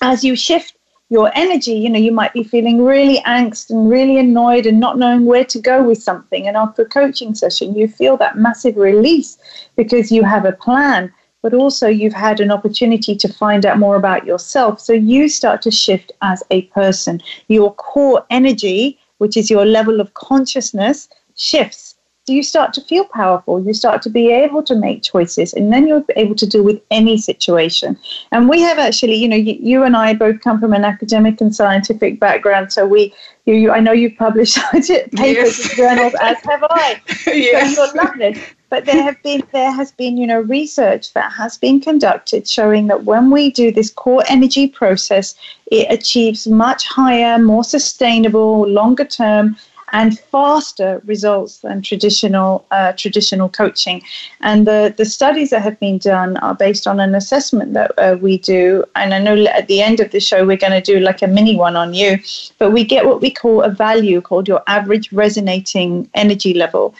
[0.00, 0.73] as you shift
[1.10, 4.98] your energy, you know, you might be feeling really angst and really annoyed and not
[4.98, 6.46] knowing where to go with something.
[6.48, 9.36] And after a coaching session, you feel that massive release
[9.76, 11.12] because you have a plan,
[11.42, 14.80] but also you've had an opportunity to find out more about yourself.
[14.80, 17.20] So you start to shift as a person.
[17.48, 21.83] Your core energy, which is your level of consciousness, shifts
[22.26, 23.62] you start to feel powerful.
[23.62, 26.80] You start to be able to make choices, and then you're able to deal with
[26.90, 27.98] any situation.
[28.32, 31.40] And we have actually, you know, you, you and I both come from an academic
[31.40, 33.12] and scientific background, so we,
[33.44, 35.70] you, you I know you've published papers yes.
[35.70, 37.00] in journals, as have I.
[37.26, 37.76] yes.
[37.76, 38.40] So you're lovely.
[38.70, 42.88] But there have been, there has been, you know, research that has been conducted showing
[42.88, 45.36] that when we do this core energy process,
[45.70, 49.56] it achieves much higher, more sustainable, longer term
[49.94, 54.02] and faster results than traditional uh, traditional coaching.
[54.40, 58.16] And the, the studies that have been done are based on an assessment that uh,
[58.20, 58.84] we do.
[58.96, 61.28] And I know at the end of the show, we're going to do like a
[61.28, 62.18] mini one on you,
[62.58, 66.92] but we get what we call a value called your average resonating energy level.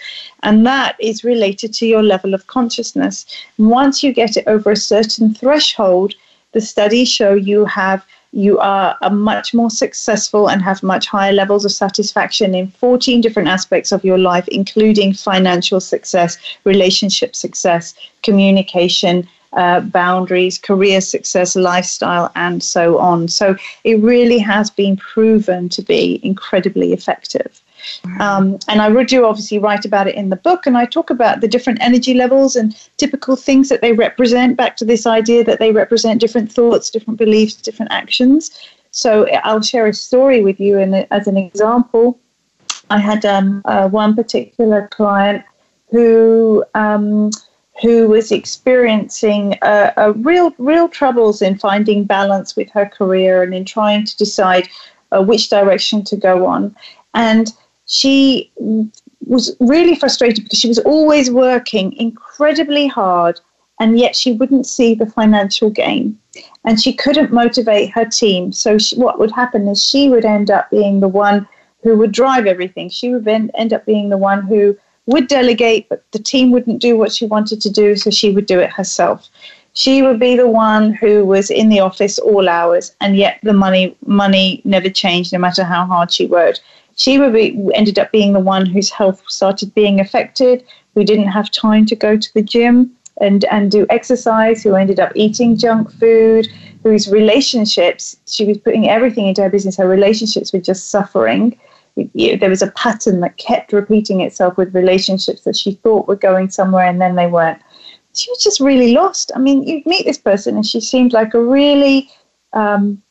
[0.44, 3.26] And that is related to your level of consciousness.
[3.58, 6.14] Once you get it over a certain threshold,
[6.52, 8.04] the studies show you have
[8.34, 13.20] you are a much more successful and have much higher levels of satisfaction in 14
[13.20, 17.94] different aspects of your life, including financial success, relationship success,
[18.24, 23.28] communication, uh, boundaries, career success, lifestyle, and so on.
[23.28, 27.60] So it really has been proven to be incredibly effective.
[28.18, 31.10] Um, and I would do obviously write about it in the book, and I talk
[31.10, 35.44] about the different energy levels and typical things that they represent, back to this idea
[35.44, 38.58] that they represent different thoughts, different beliefs, different actions.
[38.90, 42.18] So I'll share a story with you as an example.
[42.90, 45.44] I had um, uh, one particular client
[45.90, 47.30] who um,
[47.82, 53.54] who was experiencing uh, a real real troubles in finding balance with her career and
[53.54, 54.68] in trying to decide
[55.10, 56.74] uh, which direction to go on.
[57.14, 57.52] And
[57.86, 58.50] she
[59.26, 63.40] was really frustrated because she was always working incredibly hard
[63.80, 66.18] and yet she wouldn't see the financial gain.
[66.64, 68.52] And she couldn't motivate her team.
[68.52, 71.48] So she, what would happen is she would end up being the one
[71.82, 72.88] who would drive everything.
[72.88, 76.96] She would end up being the one who would delegate but the team wouldn't do
[76.96, 79.28] what she wanted to do so she would do it herself.
[79.74, 83.52] She would be the one who was in the office all hours and yet the
[83.52, 86.62] money money never changed no matter how hard she worked.
[86.96, 90.64] She would be, ended up being the one whose health started being affected,
[90.94, 95.00] who didn't have time to go to the gym and, and do exercise, who ended
[95.00, 96.48] up eating junk food,
[96.82, 101.58] whose relationships, she was putting everything into her business, her relationships were just suffering.
[101.96, 106.50] There was a pattern that kept repeating itself with relationships that she thought were going
[106.50, 107.60] somewhere and then they weren't.
[108.14, 109.32] She was just really lost.
[109.34, 112.10] I mean, you meet this person and she seemed like a really
[112.52, 113.02] um,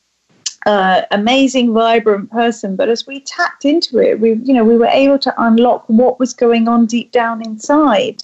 [0.66, 2.76] uh, amazing, vibrant person.
[2.76, 6.18] But as we tapped into it, we, you know, we were able to unlock what
[6.18, 8.22] was going on deep down inside.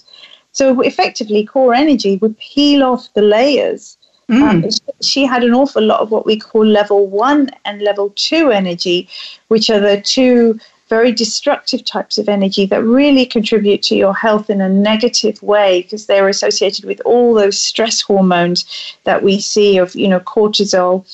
[0.51, 3.97] So effectively, core energy would peel off the layers.
[4.31, 4.63] Mm.
[4.63, 4.69] Um,
[5.01, 9.09] she had an awful lot of what we call level one and level two energy,
[9.49, 14.49] which are the two very destructive types of energy that really contribute to your health
[14.49, 18.65] in a negative way because they're associated with all those stress hormones
[19.05, 21.05] that we see of you know cortisol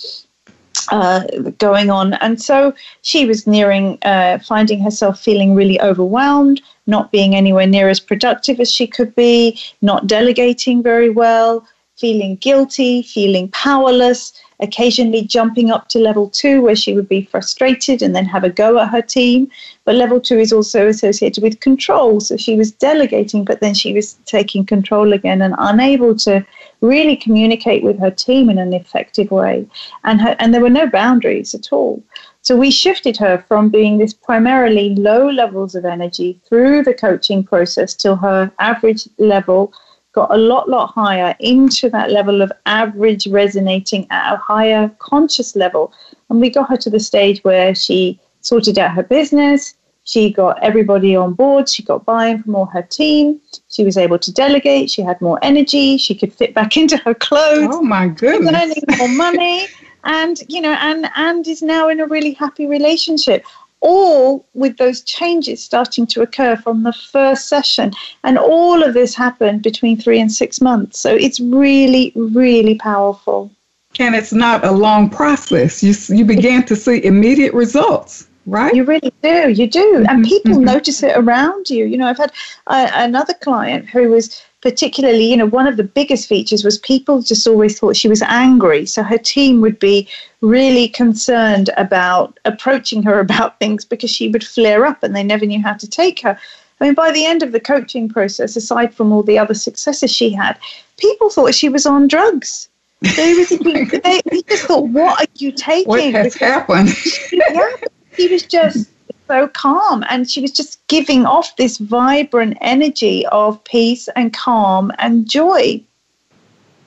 [0.91, 1.23] uh,
[1.58, 2.13] going on.
[2.15, 7.89] And so she was nearing uh, finding herself feeling really overwhelmed, not being anywhere near
[7.89, 15.21] as productive as she could be, not delegating very well, feeling guilty, feeling powerless, occasionally
[15.21, 18.79] jumping up to level two where she would be frustrated and then have a go
[18.79, 19.49] at her team.
[19.83, 22.19] But level two is also associated with control.
[22.19, 26.45] So she was delegating, but then she was taking control again and unable to
[26.81, 29.67] really communicate with her team in an effective way.
[30.03, 32.03] And, her, and there were no boundaries at all.
[32.41, 37.43] So we shifted her from being this primarily low levels of energy through the coaching
[37.43, 39.73] process till her average level
[40.19, 45.56] got a lot, lot higher into that level of average resonating at a higher conscious
[45.56, 45.93] level.
[46.30, 49.75] And we got her to the stage where she sorted out her business,
[50.08, 51.67] she got everybody on board.
[51.67, 53.41] She got buy-in from all her team.
[53.67, 54.89] She was able to delegate.
[54.89, 55.97] She had more energy.
[55.97, 57.75] She could fit back into her clothes.
[57.75, 58.56] Oh my goodness!
[58.56, 59.67] Earning more money,
[60.06, 63.43] and you know, and and is now in a really happy relationship.
[63.81, 69.15] All with those changes starting to occur from the first session, and all of this
[69.15, 70.99] happened between three and six months.
[70.99, 73.51] So it's really, really powerful.
[73.99, 75.83] And it's not a long process.
[75.83, 78.73] You you began to see immediate results right?
[78.73, 79.49] You really do.
[79.49, 79.97] You do.
[79.97, 80.23] And mm-hmm.
[80.23, 80.63] people mm-hmm.
[80.63, 81.86] notice it around you.
[81.86, 82.31] You know, I've had
[82.67, 87.21] uh, another client who was particularly, you know, one of the biggest features was people
[87.21, 88.86] just always thought she was angry.
[88.86, 90.07] So her team would be
[90.41, 95.45] really concerned about approaching her about things because she would flare up and they never
[95.45, 96.39] knew how to take her.
[96.79, 100.12] I mean, by the end of the coaching process, aside from all the other successes
[100.12, 100.57] she had,
[100.97, 102.69] people thought she was on drugs.
[103.01, 106.89] They, they, they just thought, "What are you taking?" What has happened?
[107.31, 107.75] yeah,
[108.17, 108.89] she was just
[109.27, 114.91] so calm and she was just giving off this vibrant energy of peace and calm
[114.99, 115.84] and joy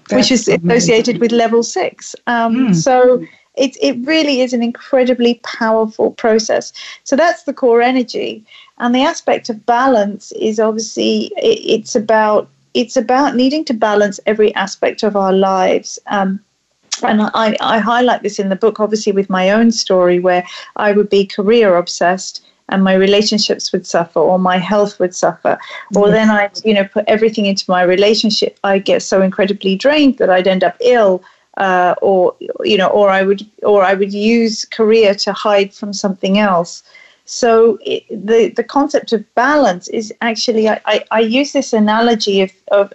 [0.09, 2.17] That's which is associated with level six.
[2.27, 2.75] Um, mm.
[2.75, 3.25] so
[3.57, 6.73] it, it really is an incredibly powerful process.
[7.05, 8.45] So that's the core energy.
[8.79, 14.21] And the aspect of balance is obviously it, it's about it's about needing to balance
[14.27, 15.99] every aspect of our lives.
[16.07, 16.41] Um,
[17.03, 20.45] and I, I highlight this in the book, obviously, with my own story, where
[20.77, 25.59] I would be career obsessed and my relationships would suffer or my health would suffer.
[25.95, 26.17] Or Yes.
[26.17, 28.59] then i'd you know put everything into my relationship.
[28.65, 31.23] I get so incredibly drained that i'd end up ill
[31.57, 35.93] uh, or you know or i would or i would use career to hide from
[35.93, 36.83] something else.
[37.25, 42.41] So it, the the concept of balance is actually I, I, I use this analogy
[42.41, 42.93] of, of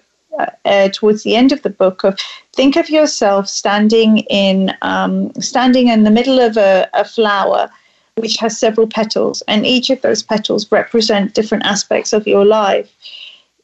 [0.66, 2.20] uh, towards the end of the book of
[2.54, 7.70] think of yourself standing in um, standing in the middle of a, a flower
[8.16, 12.90] which has several petals and each of those petals represent different aspects of your life.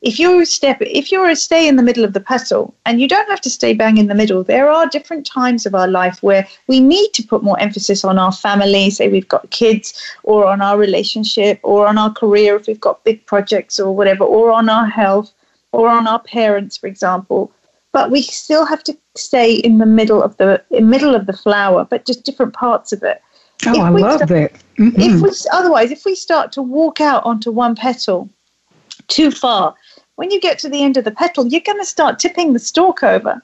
[0.01, 2.99] If you step if you were to stay in the middle of the petal and
[2.99, 5.87] you don't have to stay bang in the middle there are different times of our
[5.87, 9.93] life where we need to put more emphasis on our family say we've got kids
[10.23, 14.23] or on our relationship or on our career if we've got big projects or whatever
[14.23, 15.31] or on our health
[15.71, 17.51] or on our parents for example
[17.93, 21.33] but we still have to stay in the middle of the in middle of the
[21.33, 23.21] flower but just different parts of it
[23.67, 24.51] Oh, If I love start- that.
[24.77, 24.93] Mhm.
[24.97, 28.27] if we otherwise if we start to walk out onto one petal
[29.07, 29.75] too far
[30.15, 32.59] when you get to the end of the petal you're going to start tipping the
[32.59, 33.41] stalk over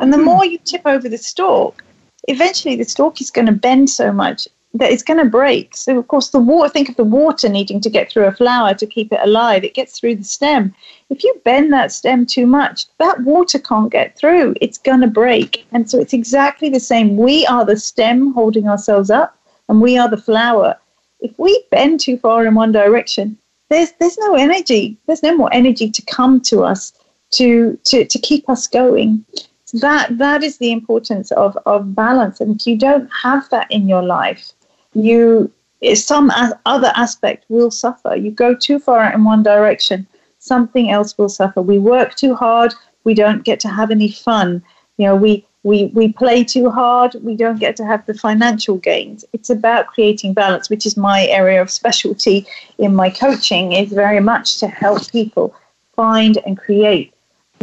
[0.00, 1.84] and the more you tip over the stalk
[2.28, 5.76] eventually the stalk is going to bend so much that it's going to break.
[5.76, 8.74] So of course the water think of the water needing to get through a flower
[8.74, 9.62] to keep it alive.
[9.62, 10.74] It gets through the stem.
[11.10, 14.54] If you bend that stem too much that water can't get through.
[14.60, 15.64] It's going to break.
[15.72, 17.16] And so it's exactly the same.
[17.16, 20.76] We are the stem holding ourselves up and we are the flower.
[21.20, 23.38] If we bend too far in one direction,
[23.70, 24.98] there's there's no energy.
[25.06, 26.92] There's no more energy to come to us
[27.34, 29.24] to to, to keep us going.
[29.72, 32.40] That that is the importance of, of balance.
[32.40, 34.52] And if you don't have that in your life,
[34.94, 35.50] you
[35.94, 36.32] some
[36.64, 38.16] other aspect will suffer.
[38.16, 40.06] You go too far in one direction,
[40.38, 41.60] something else will suffer.
[41.60, 44.62] We work too hard, we don't get to have any fun.
[44.96, 48.76] You know, we we we play too hard, we don't get to have the financial
[48.76, 49.24] gains.
[49.32, 52.46] It's about creating balance, which is my area of specialty
[52.78, 55.54] in my coaching, is very much to help people
[55.96, 57.13] find and create.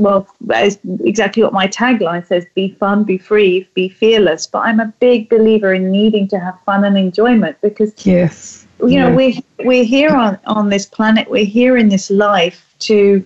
[0.01, 4.47] Well, that is exactly what my tagline says be fun, be free, be fearless.
[4.47, 8.65] But I'm a big believer in needing to have fun and enjoyment because Yes.
[8.79, 13.23] you know we're we're here on on this planet we're here in this life to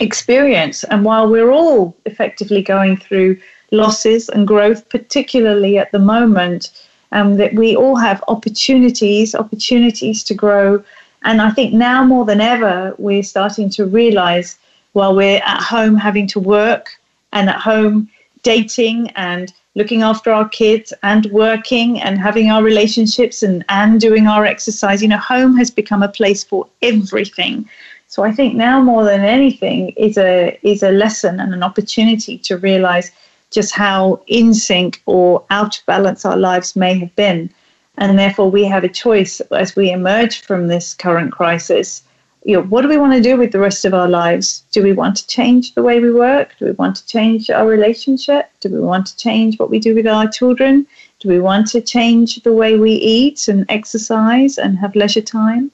[0.00, 3.38] experience and while we're all effectively going through
[3.70, 6.70] losses and growth particularly at the moment
[7.12, 10.82] um, that we all have opportunities opportunities to grow
[11.24, 14.56] and i think now more than ever we're starting to realize
[14.92, 16.98] while we're at home having to work
[17.32, 18.08] and at home
[18.42, 24.26] dating and looking after our kids and working and having our relationships and, and doing
[24.26, 25.02] our exercise.
[25.02, 27.68] You know, home has become a place for everything.
[28.08, 32.36] So I think now more than anything is a is a lesson and an opportunity
[32.38, 33.10] to realize
[33.50, 37.48] just how in sync or out of balance our lives may have been.
[37.96, 42.02] And therefore we have a choice as we emerge from this current crisis
[42.44, 44.64] you know, what do we want to do with the rest of our lives?
[44.72, 46.54] Do we want to change the way we work?
[46.58, 48.50] Do we want to change our relationship?
[48.60, 50.86] Do we want to change what we do with our children?
[51.20, 55.70] Do we want to change the way we eat and exercise and have leisure time?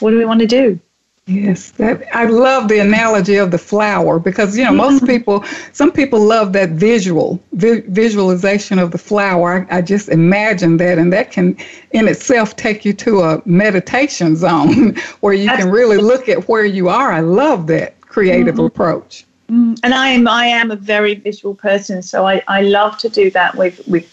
[0.00, 0.80] What do we want to do?
[1.28, 5.06] Yes, that I love the analogy of the flower because you know most mm-hmm.
[5.06, 9.66] people, some people love that visual vi- visualization of the flower.
[9.70, 11.54] I, I just imagine that, and that can
[11.90, 16.64] in itself take you to a meditation zone where you can really look at where
[16.64, 17.12] you are.
[17.12, 18.64] I love that creative mm-hmm.
[18.64, 19.26] approach.
[19.50, 19.74] Mm-hmm.
[19.82, 23.30] And I am I am a very visual person, so I, I love to do
[23.32, 24.10] that with with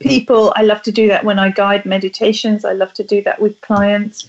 [0.00, 0.52] people.
[0.56, 2.64] I love to do that when I guide meditations.
[2.64, 4.28] I love to do that with clients.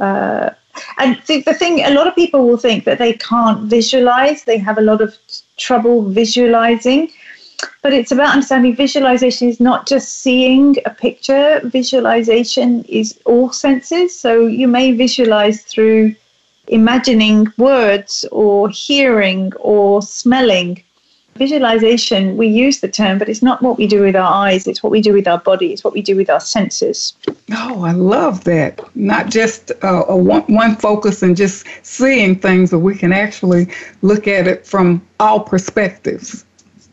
[0.00, 0.50] Uh,
[0.98, 4.44] and the, the thing, a lot of people will think that they can't visualize.
[4.44, 5.16] They have a lot of
[5.56, 7.10] trouble visualizing.
[7.82, 11.60] But it's about understanding visualization is not just seeing a picture.
[11.64, 14.18] Visualization is all senses.
[14.18, 16.14] So you may visualize through
[16.68, 20.82] imagining words or hearing or smelling.
[21.36, 24.82] Visualization, we use the term, but it's not what we do with our eyes, it's
[24.82, 27.14] what we do with our body, it's what we do with our senses.
[27.52, 28.80] Oh, I love that.
[28.94, 33.68] Not just uh, a one, one focus and just seeing things, but we can actually
[34.02, 36.44] look at it from all perspectives.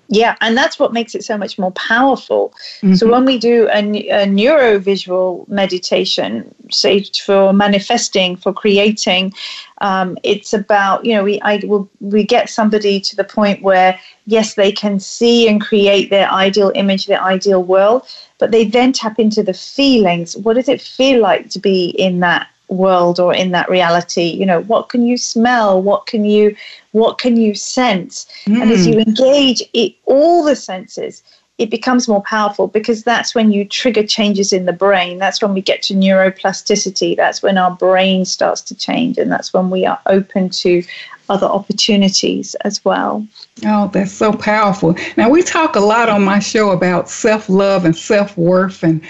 [0.09, 2.53] Yeah, and that's what makes it so much more powerful.
[2.95, 9.33] So when we do a, a neurovisual meditation, say for manifesting, for creating,
[9.81, 13.99] um, it's about you know we I will we get somebody to the point where
[14.25, 18.93] yes they can see and create their ideal image, their ideal world, but they then
[18.93, 20.37] tap into the feelings.
[20.37, 24.45] What does it feel like to be in that world or in that reality you
[24.45, 25.81] know what can you smell?
[25.81, 26.55] What can you
[26.91, 28.27] what can you sense?
[28.45, 28.61] Mm.
[28.61, 29.07] and as you mm.
[29.07, 31.23] engage it, all the senses
[31.57, 35.17] it becomes more powerful because that's when you trigger changes in the brain.
[35.17, 37.15] That's when we get to neuroplasticity.
[37.15, 40.83] That's when our brain starts to change and that's when we are open to
[41.29, 43.25] other opportunities as well.
[43.65, 44.95] Oh that's so powerful.
[45.17, 49.01] Now we talk a lot on my show about self-love and self-worth and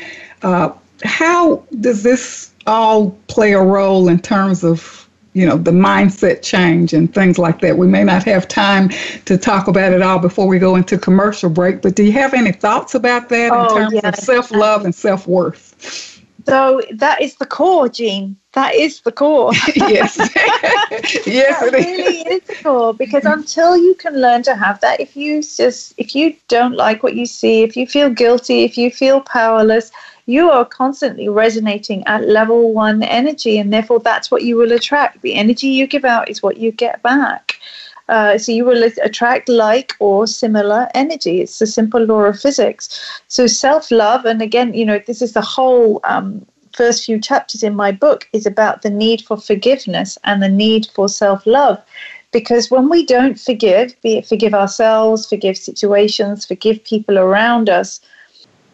[0.42, 0.72] uh,
[1.04, 6.94] how does this all play a role in terms of you know the mindset change
[6.94, 7.78] and things like that.
[7.78, 8.90] We may not have time
[9.26, 12.34] to talk about it all before we go into commercial break but do you have
[12.34, 14.18] any thoughts about that oh, in terms yes.
[14.20, 16.18] of self-love and self-worth?
[16.48, 18.38] So that is the core Jean.
[18.54, 19.52] That is the core.
[19.76, 20.18] Yes.
[21.28, 22.42] Yes it really is.
[22.42, 26.16] is the core because until you can learn to have that if you just if
[26.16, 29.92] you don't like what you see if you feel guilty if you feel powerless
[30.28, 35.22] you are constantly resonating at level one energy, and therefore that's what you will attract.
[35.22, 37.60] The energy you give out is what you get back.
[38.10, 41.42] Uh, so you will attract like or similar energy.
[41.42, 43.22] It's the simple law of physics.
[43.28, 47.64] So self love, and again, you know, this is the whole um, first few chapters
[47.64, 51.82] in my book is about the need for forgiveness and the need for self love.
[52.34, 58.02] Because when we don't forgive, be it forgive ourselves, forgive situations, forgive people around us,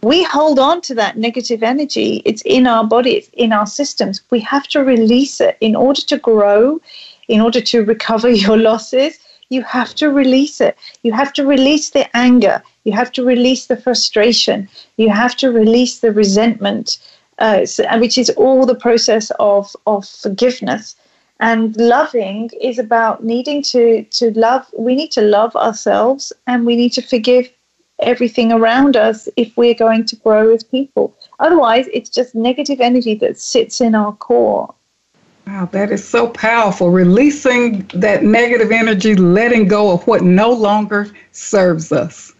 [0.03, 2.21] we hold on to that negative energy.
[2.25, 4.21] It's in our body, it's in our systems.
[4.29, 6.81] We have to release it in order to grow,
[7.29, 9.17] in order to recover your losses.
[9.49, 10.77] You have to release it.
[11.03, 12.61] You have to release the anger.
[12.83, 14.67] You have to release the frustration.
[14.97, 16.97] You have to release the resentment,
[17.39, 20.95] uh, so, which is all the process of, of forgiveness.
[21.39, 24.65] And loving is about needing to, to love.
[24.77, 27.49] We need to love ourselves and we need to forgive
[27.99, 31.15] everything around us if we're going to grow as people.
[31.39, 34.73] Otherwise, it's just negative energy that sits in our core.
[35.47, 36.89] Wow, that is so powerful.
[36.89, 42.33] Releasing that negative energy, letting go of what no longer serves us.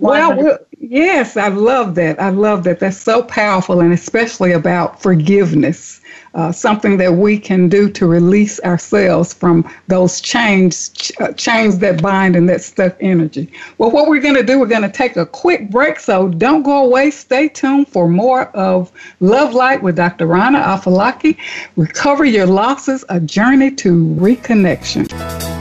[0.00, 2.20] Well, yes, I love that.
[2.20, 2.80] I love that.
[2.80, 5.99] That's so powerful, and especially about forgiveness
[6.34, 11.78] uh, something that we can do to release ourselves from those chains, ch- uh, chains
[11.78, 13.50] that bind and that stuck energy.
[13.78, 15.98] Well, what we're going to do, we're going to take a quick break.
[15.98, 17.10] So don't go away.
[17.10, 20.26] Stay tuned for more of Love Light with Dr.
[20.26, 21.36] Rana Al-Falaki.
[21.76, 25.59] Recover Your Losses, a journey to reconnection.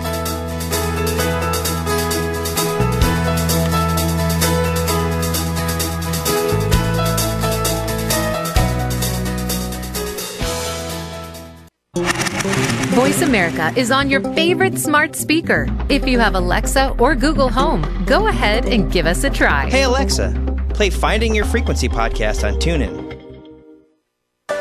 [13.09, 15.65] Voice America is on your favorite smart speaker.
[15.89, 19.67] If you have Alexa or Google Home, go ahead and give us a try.
[19.67, 20.29] Hey, Alexa,
[20.75, 23.09] play Finding Your Frequency podcast on TuneIn.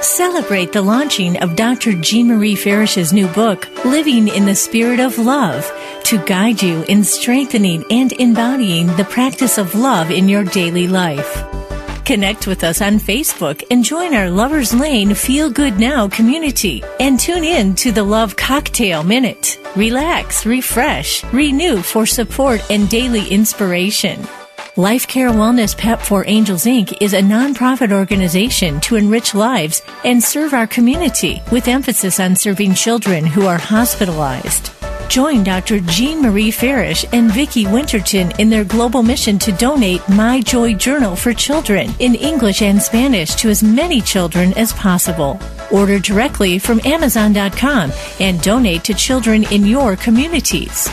[0.03, 1.93] Celebrate the launching of Dr.
[2.01, 5.71] Jean Marie Farish's new book, Living in the Spirit of Love,
[6.05, 11.68] to guide you in strengthening and embodying the practice of love in your daily life.
[12.09, 17.21] Connect with us on Facebook and join our Lovers Lane Feel Good Now community and
[17.21, 19.59] tune in to the Love Cocktail Minute.
[19.77, 24.27] Relax, refresh, renew for support and daily inspiration.
[24.77, 26.97] Life Care Wellness Pep for Angels Inc.
[27.03, 32.73] is a nonprofit organization to enrich lives and serve our community with emphasis on serving
[32.73, 34.78] children who are hospitalized.
[35.09, 35.81] Join Dr.
[35.81, 41.17] Jean Marie Farish and Vicki Winterton in their global mission to donate My Joy Journal
[41.17, 45.41] for children in English and Spanish to as many children as possible.
[45.73, 47.91] Order directly from Amazon.com
[48.21, 50.91] and donate to children in your communities.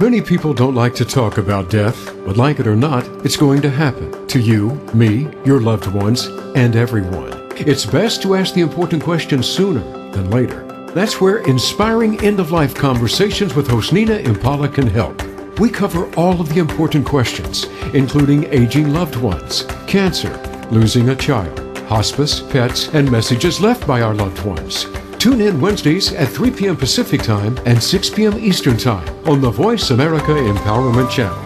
[0.00, 3.60] Many people don't like to talk about death, but like it or not, it's going
[3.60, 7.32] to happen to you, me, your loved ones, and everyone.
[7.56, 9.80] It's best to ask the important questions sooner
[10.12, 10.65] than later.
[10.96, 15.22] That's where inspiring end of life conversations with host Nina Impala can help.
[15.58, 20.34] We cover all of the important questions, including aging loved ones, cancer,
[20.70, 24.86] losing a child, hospice, pets, and messages left by our loved ones.
[25.18, 26.78] Tune in Wednesdays at 3 p.m.
[26.78, 28.38] Pacific Time and 6 p.m.
[28.38, 31.42] Eastern Time on the Voice America Empowerment Channel.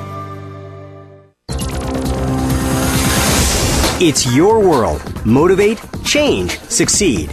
[4.00, 5.02] It's your world.
[5.26, 7.32] Motivate, change, succeed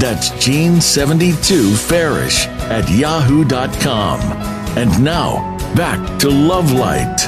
[0.00, 4.20] That's Jean72Farish at yahoo.com.
[4.78, 7.18] And now, back to Love Light.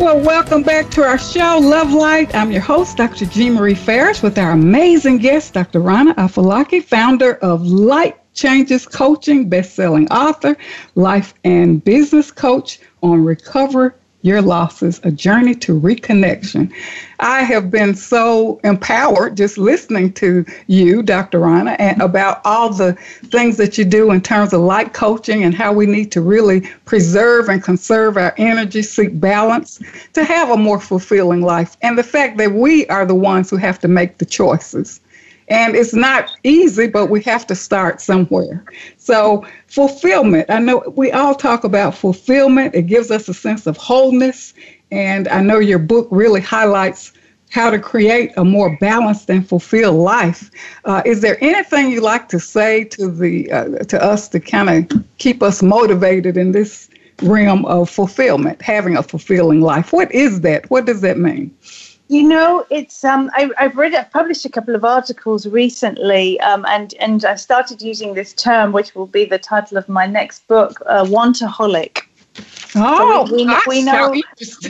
[0.00, 2.34] Well, welcome back to our show, Love Light.
[2.34, 3.26] I'm your host, Dr.
[3.26, 5.78] Jean Marie Farish, with our amazing guest, Dr.
[5.78, 10.56] Rana Al-Falaki, founder of Light Changes Coaching, best-selling author,
[10.96, 13.94] life and business coach on recover
[14.26, 16.72] your losses, a journey to reconnection.
[17.20, 21.38] I have been so empowered just listening to you, Dr.
[21.38, 22.02] Rana, and mm-hmm.
[22.02, 22.94] about all the
[23.26, 26.62] things that you do in terms of light coaching and how we need to really
[26.84, 29.80] preserve and conserve our energy, seek balance
[30.14, 31.76] to have a more fulfilling life.
[31.82, 35.00] And the fact that we are the ones who have to make the choices.
[35.48, 38.64] And it's not easy, but we have to start somewhere.
[38.96, 40.50] So, fulfillment.
[40.50, 44.54] I know we all talk about fulfillment, it gives us a sense of wholeness.
[44.90, 47.12] And I know your book really highlights
[47.50, 50.50] how to create a more balanced and fulfilled life.
[50.84, 54.92] Uh, is there anything you like to say to the uh, to us to kind
[54.92, 56.88] of keep us motivated in this
[57.22, 59.92] realm of fulfillment, having a fulfilling life?
[59.92, 60.68] What is that?
[60.70, 61.56] What does that mean?
[62.08, 66.64] You know, it's um, I, have read, I've published a couple of articles recently, um,
[66.68, 70.46] and and I started using this term, which will be the title of my next
[70.46, 72.02] book, uh, "Wantaholic."
[72.76, 74.14] Oh, so we, we, we know,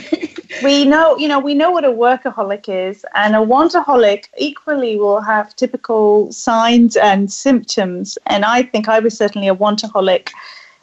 [0.63, 5.21] we know, you know, we know what a workaholic is, and a wantaholic equally will
[5.21, 8.17] have typical signs and symptoms.
[8.27, 10.29] And I think I was certainly a wantaholic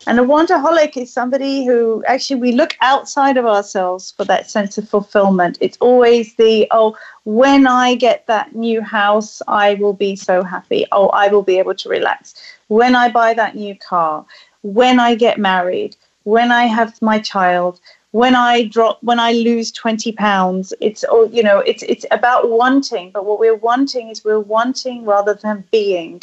[0.07, 4.77] and a wantaholic is somebody who actually we look outside of ourselves for that sense
[4.77, 5.57] of fulfillment.
[5.61, 10.87] It's always the, oh, when I get that new house, I will be so happy.
[10.93, 12.35] Oh, I will be able to relax.
[12.69, 14.27] When I buy that new car,
[14.63, 17.81] when I get married, when I have my child,
[18.11, 22.51] when I drop, when I lose 20 pounds, it's, oh, you know, it's, it's about
[22.51, 23.11] wanting.
[23.11, 26.23] But what we're wanting is we're wanting rather than being.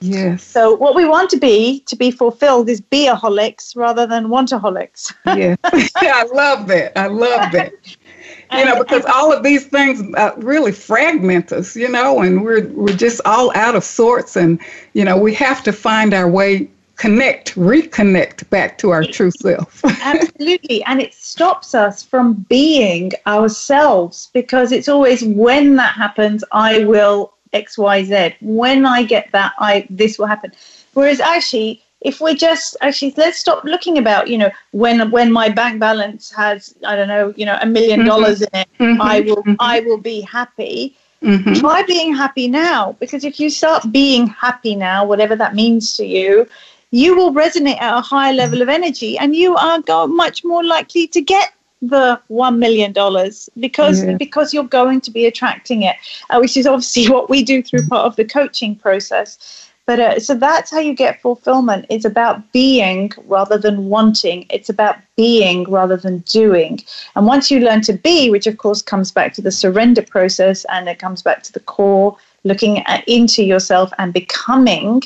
[0.00, 0.42] Yes.
[0.42, 5.12] So what we want to be to be fulfilled is beaholics rather than wantaholics.
[5.26, 6.98] yeah, I love that.
[6.98, 7.72] I love that.
[8.52, 12.66] you know, because all of these things uh, really fragment us, you know, and we're
[12.68, 14.60] we're just all out of sorts, and
[14.94, 19.84] you know, we have to find our way, connect, reconnect back to our true self.
[20.02, 26.84] Absolutely, and it stops us from being ourselves because it's always when that happens, I
[26.84, 30.52] will xyz when i get that i this will happen
[30.94, 35.48] whereas actually if we just actually let's stop looking about you know when when my
[35.48, 38.08] bank balance has i don't know you know a million mm-hmm.
[38.08, 39.02] dollars in it mm-hmm.
[39.02, 39.54] i will mm-hmm.
[39.60, 41.52] i will be happy mm-hmm.
[41.54, 46.06] try being happy now because if you start being happy now whatever that means to
[46.06, 46.46] you
[46.90, 50.64] you will resonate at a higher level of energy and you are go- much more
[50.64, 51.52] likely to get
[51.82, 54.16] the one million dollars because yeah.
[54.16, 55.96] because you're going to be attracting it,
[56.30, 59.66] uh, which is obviously what we do through part of the coaching process.
[59.86, 61.86] But uh, so that's how you get fulfillment.
[61.88, 64.46] It's about being rather than wanting.
[64.48, 66.80] It's about being rather than doing.
[67.16, 70.64] And once you learn to be, which of course comes back to the surrender process
[70.66, 75.02] and it comes back to the core, looking at, into yourself and becoming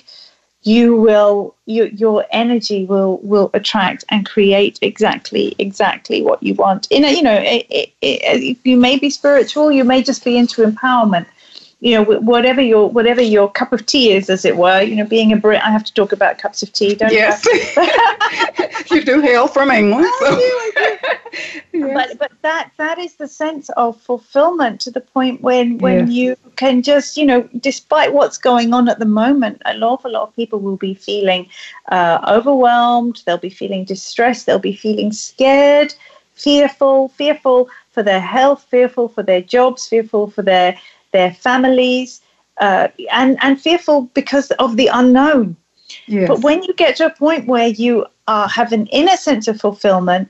[0.65, 6.89] you will you, your energy will will attract and create exactly exactly what you want.
[6.91, 10.37] In a you know it, it, it, you may be spiritual you may just be
[10.37, 11.27] into empowerment
[11.85, 15.05] you know whatever your whatever your cup of tea is as it were you know
[15.05, 17.19] being a brit i have to talk about cups of tea don't you?
[17.19, 17.45] yes.
[18.91, 20.39] you do hail from england so.
[21.73, 21.93] yes.
[21.95, 26.11] but but that that is the sense of fulfillment to the point when when yes.
[26.11, 30.23] you can just you know despite what's going on at the moment an awful lot
[30.23, 31.47] of people will be feeling
[31.93, 35.95] uh, overwhelmed they'll be feeling distressed they'll be feeling scared
[36.33, 40.77] fearful fearful for their health fearful for their jobs fearful for their
[41.15, 42.21] their families,
[42.59, 45.57] uh, and, and fearful because of the unknown.
[46.07, 46.29] Yes.
[46.29, 49.61] But when you get to a point where you uh, have an inner sense of
[49.61, 50.29] fulfillment,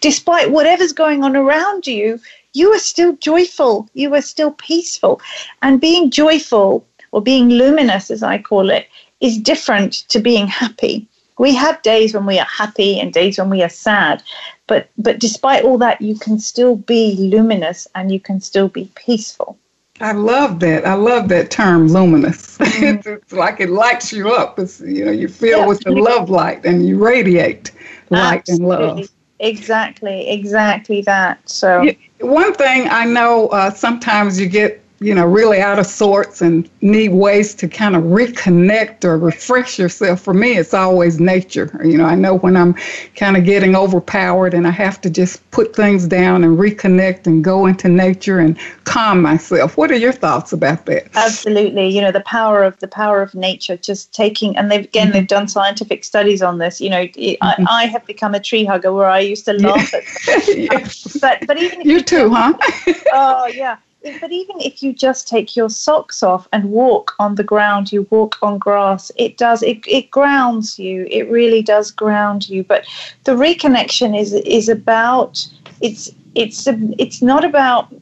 [0.00, 2.20] despite whatever's going on around you,
[2.52, 5.20] you are still joyful, you are still peaceful.
[5.62, 8.88] And being joyful, or being luminous, as I call it,
[9.20, 11.06] is different to being happy.
[11.38, 14.22] We have days when we are happy and days when we are sad,
[14.66, 18.90] but but despite all that, you can still be luminous and you can still be
[18.96, 19.56] peaceful.
[20.00, 20.86] I love that.
[20.86, 22.58] I love that term, luminous.
[22.64, 23.08] Mm-hmm.
[23.08, 24.58] it's like it lights you up.
[24.58, 25.66] It's you know you feel yeah.
[25.66, 27.70] with the love light and you radiate
[28.10, 28.76] light Absolutely.
[28.76, 29.10] and love.
[29.38, 31.48] Exactly, exactly that.
[31.48, 35.86] So yeah, one thing I know, uh, sometimes you get you know, really out of
[35.86, 41.18] sorts and need ways to kind of reconnect or refresh yourself, for me, it's always
[41.18, 41.80] nature.
[41.84, 42.74] You know, I know when I'm
[43.16, 47.42] kind of getting overpowered and I have to just put things down and reconnect and
[47.42, 49.76] go into nature and calm myself.
[49.76, 51.08] What are your thoughts about that?
[51.14, 51.88] Absolutely.
[51.88, 55.12] You know, the power of the power of nature, just taking, and they've, again, mm-hmm.
[55.12, 56.80] they've done scientific studies on this.
[56.80, 57.42] You know, mm-hmm.
[57.68, 59.98] I, I, have become a tree hugger where I used to laugh yeah.
[60.34, 61.18] at, yes.
[61.20, 62.54] but, but even you, you too, huh?
[63.12, 63.76] oh, yeah
[64.20, 68.06] but even if you just take your socks off and walk on the ground, you
[68.10, 71.06] walk on grass, it does it, it grounds you.
[71.10, 72.64] It really does ground you.
[72.64, 72.86] But
[73.24, 75.46] the reconnection is is about
[75.80, 76.66] it's it's
[76.98, 77.92] it's not about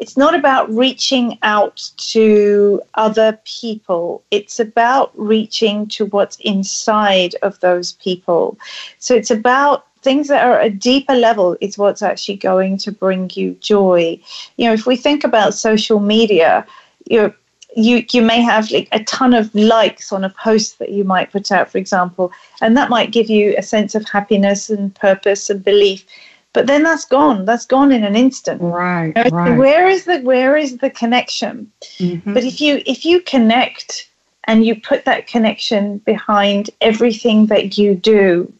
[0.00, 4.22] it's not about reaching out to other people.
[4.30, 8.58] It's about reaching to what's inside of those people.
[8.98, 12.92] So it's about things that are at a deeper level is what's actually going to
[12.92, 14.20] bring you joy.
[14.56, 16.66] You know, if we think about social media,
[17.10, 17.34] you know,
[17.76, 21.32] you you may have like a ton of likes on a post that you might
[21.32, 25.50] put out, for example, and that might give you a sense of happiness and purpose
[25.50, 26.04] and belief.
[26.52, 27.44] But then that's gone.
[27.44, 28.62] That's gone in an instant.
[28.62, 29.12] Right.
[29.16, 29.58] You know, right.
[29.58, 31.70] Where is the where is the connection?
[31.98, 32.32] Mm-hmm.
[32.32, 34.08] But if you if you connect
[34.44, 38.52] and you put that connection behind everything that you do,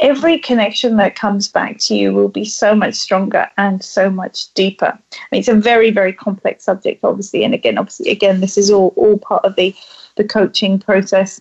[0.00, 4.52] every connection that comes back to you will be so much stronger and so much
[4.54, 4.86] deeper.
[5.12, 7.44] I mean, it's a very, very complex subject, obviously.
[7.44, 9.74] And again, obviously, again, this is all, all part of the,
[10.16, 11.40] the coaching process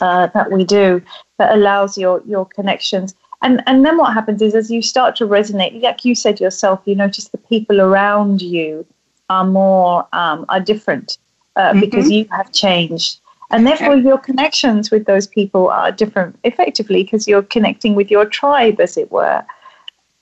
[0.00, 1.02] uh, that we do
[1.38, 3.14] that allows your, your connections.
[3.42, 6.82] And, and then what happens is as you start to resonate, like you said yourself,
[6.84, 8.84] you notice the people around you
[9.30, 11.18] are more, um, are different
[11.54, 11.80] uh, mm-hmm.
[11.80, 13.20] because you have changed
[13.50, 18.26] and therefore, your connections with those people are different effectively because you're connecting with your
[18.26, 19.44] tribe, as it were.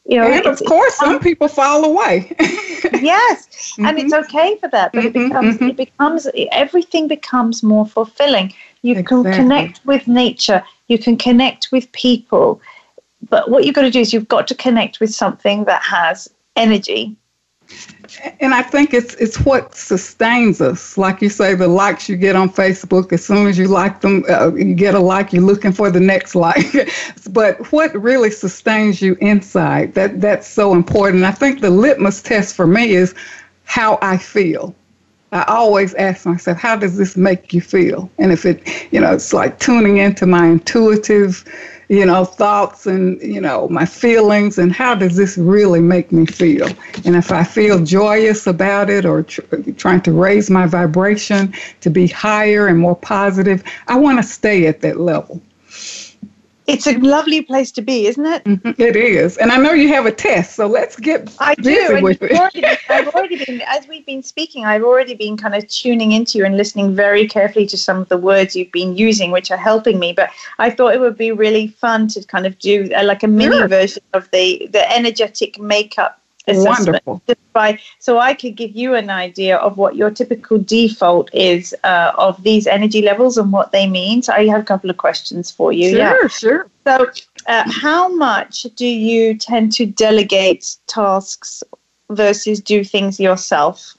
[0.04, 2.32] You know, and of course, some people fall away.
[2.38, 3.86] yes, mm-hmm.
[3.86, 4.24] and it's mm-hmm.
[4.24, 4.92] okay for that.
[4.92, 5.68] But mm-hmm, it becomes, mm-hmm.
[5.70, 8.52] it becomes, everything becomes more fulfilling.
[8.82, 9.24] You exactly.
[9.24, 10.62] can connect with nature.
[10.86, 12.60] You can connect with people.
[13.28, 16.30] But what you've got to do is you've got to connect with something that has
[16.54, 17.16] energy
[18.40, 20.96] and I think it's it's what sustains us.
[20.98, 24.24] Like you say, the likes you get on Facebook, as soon as you like them,
[24.28, 26.90] uh, you get a like, you're looking for the next like.
[27.30, 31.24] but what really sustains you inside, that that's so important.
[31.24, 33.14] I think the litmus test for me is
[33.64, 34.74] how I feel.
[35.32, 38.10] I always ask myself, how does this make you feel?
[38.18, 41.44] And if it, you know, it's like tuning into my intuitive
[41.88, 46.26] you know, thoughts and, you know, my feelings and how does this really make me
[46.26, 46.68] feel?
[47.04, 49.42] And if I feel joyous about it or tr-
[49.76, 54.66] trying to raise my vibration to be higher and more positive, I want to stay
[54.66, 55.40] at that level.
[56.66, 58.44] It's a lovely place to be, isn't it?
[58.44, 58.80] Mm-hmm.
[58.80, 59.36] It is.
[59.36, 62.02] And I know you have a test, so let's get I busy do.
[62.02, 62.32] with it.
[62.32, 66.38] Already, I've already been, as we've been speaking, I've already been kind of tuning into
[66.38, 69.56] you and listening very carefully to some of the words you've been using, which are
[69.56, 70.12] helping me.
[70.12, 73.28] But I thought it would be really fun to kind of do a, like a
[73.28, 73.68] mini sure.
[73.68, 77.04] version of the, the energetic makeup assessment.
[77.06, 77.22] Wonderful.
[77.52, 82.12] By, so I could give you an idea of what your typical default is uh,
[82.18, 84.22] of these energy levels and what they mean.
[84.22, 85.90] So I have a couple of questions for you.
[85.90, 86.28] Sure, yeah.
[86.28, 86.66] sure.
[86.84, 87.10] So,
[87.46, 91.62] uh, how much do you tend to delegate tasks
[92.10, 93.96] versus do things yourself?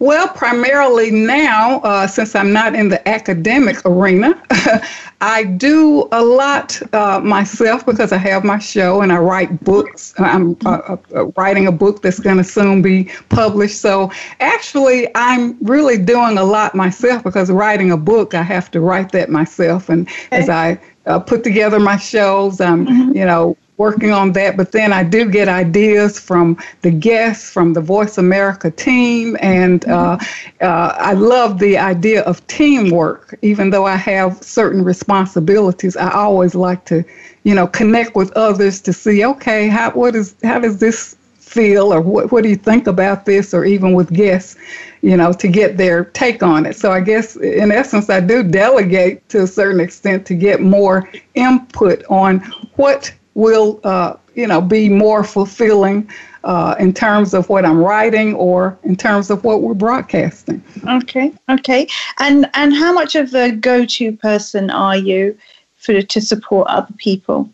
[0.00, 4.40] Well, primarily now, uh, since I'm not in the academic arena,
[5.20, 10.14] I do a lot uh, myself because I have my show and I write books.
[10.18, 13.80] I'm uh, uh writing a book that's going to soon be published.
[13.80, 18.80] So actually, I'm really doing a lot myself because writing a book, I have to
[18.80, 19.88] write that myself.
[19.88, 20.28] And okay.
[20.30, 23.16] as I uh, put together my shows, I'm, mm-hmm.
[23.16, 24.56] you know, working on that.
[24.56, 29.88] But then I do get ideas from the guests, from the Voice America team, and
[29.88, 30.18] uh,
[30.60, 33.38] uh, I love the idea of teamwork.
[33.42, 37.04] Even though I have certain responsibilities, I always like to,
[37.44, 41.94] you know, connect with others to see, okay, how what is how does this feel,
[41.94, 44.56] or what what do you think about this, or even with guests.
[45.00, 46.74] You know, to get their take on it.
[46.74, 51.08] So I guess in essence, I do delegate to a certain extent to get more
[51.36, 52.40] input on
[52.74, 56.10] what will, uh, you know, be more fulfilling
[56.42, 60.62] uh, in terms of what I'm writing or in terms of what we're broadcasting.
[60.86, 61.86] Okay, okay.
[62.18, 65.38] And and how much of a go-to person are you
[65.76, 67.48] for to support other people?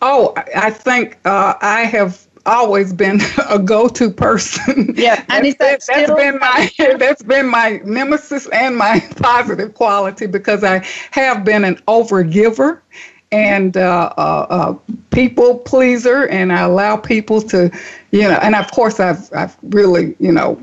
[0.00, 3.20] Oh, I think uh, I have always been
[3.50, 4.94] a go-to person.
[4.96, 10.26] Yeah, and that that's still- been my that's been my nemesis and my positive quality
[10.26, 12.80] because I have been an overgiver
[13.30, 14.74] and uh, uh, uh,
[15.10, 17.70] people pleaser, and I allow people to,
[18.10, 20.60] you know, and of course I've I've really, you know,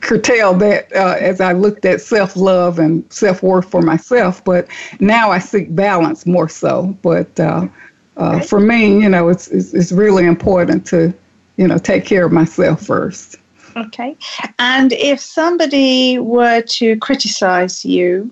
[0.00, 4.44] curtailed that uh, as I looked at self love and self worth for myself.
[4.44, 4.68] But
[5.00, 6.96] now I seek balance more so.
[7.02, 7.68] But uh,
[8.16, 11.12] uh, for me, you know, it's, it's, it's really important to,
[11.56, 13.36] you know, take care of myself first.
[13.76, 14.16] Okay.
[14.58, 18.30] And if somebody were to criticize you,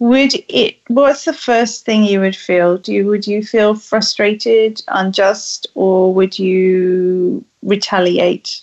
[0.00, 2.78] would it what's the first thing you would feel?
[2.78, 8.62] Do you would you feel frustrated, unjust, or would you retaliate?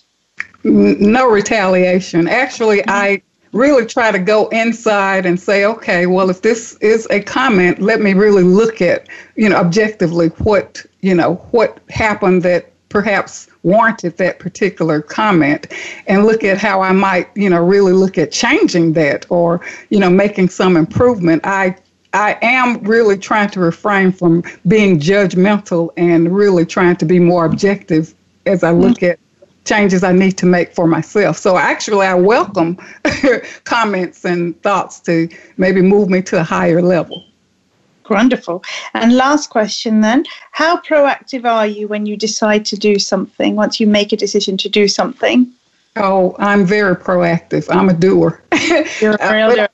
[0.64, 2.28] No retaliation.
[2.28, 2.90] Actually, mm-hmm.
[2.90, 3.22] I
[3.52, 8.00] really try to go inside and say, okay, well, if this is a comment, let
[8.00, 14.16] me really look at, you know, objectively what, you know, what happened that perhaps warranted
[14.16, 15.72] that particular comment
[16.06, 19.60] and look at how I might, you know, really look at changing that or,
[19.90, 21.42] you know, making some improvement.
[21.44, 21.76] I
[22.14, 27.44] I am really trying to refrain from being judgmental and really trying to be more
[27.44, 28.14] objective
[28.46, 29.18] as I look at
[29.66, 31.36] changes I need to make for myself.
[31.36, 32.78] So actually, I welcome
[33.64, 35.28] comments and thoughts to
[35.58, 37.22] maybe move me to a higher level.
[38.08, 38.64] Wonderful.
[38.94, 43.80] And last question then How proactive are you when you decide to do something, once
[43.80, 45.52] you make a decision to do something?
[45.96, 47.66] Oh, I'm very proactive.
[47.74, 48.42] I'm a doer.
[49.00, 49.68] You're a real doer.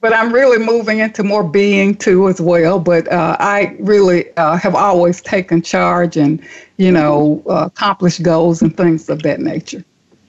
[0.00, 2.80] But I'm really moving into more being too as well.
[2.80, 6.42] But uh, I really uh, have always taken charge and,
[6.78, 9.84] you know, uh, accomplished goals and things of that nature.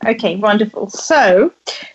[0.05, 0.89] Okay, wonderful.
[0.89, 1.51] So,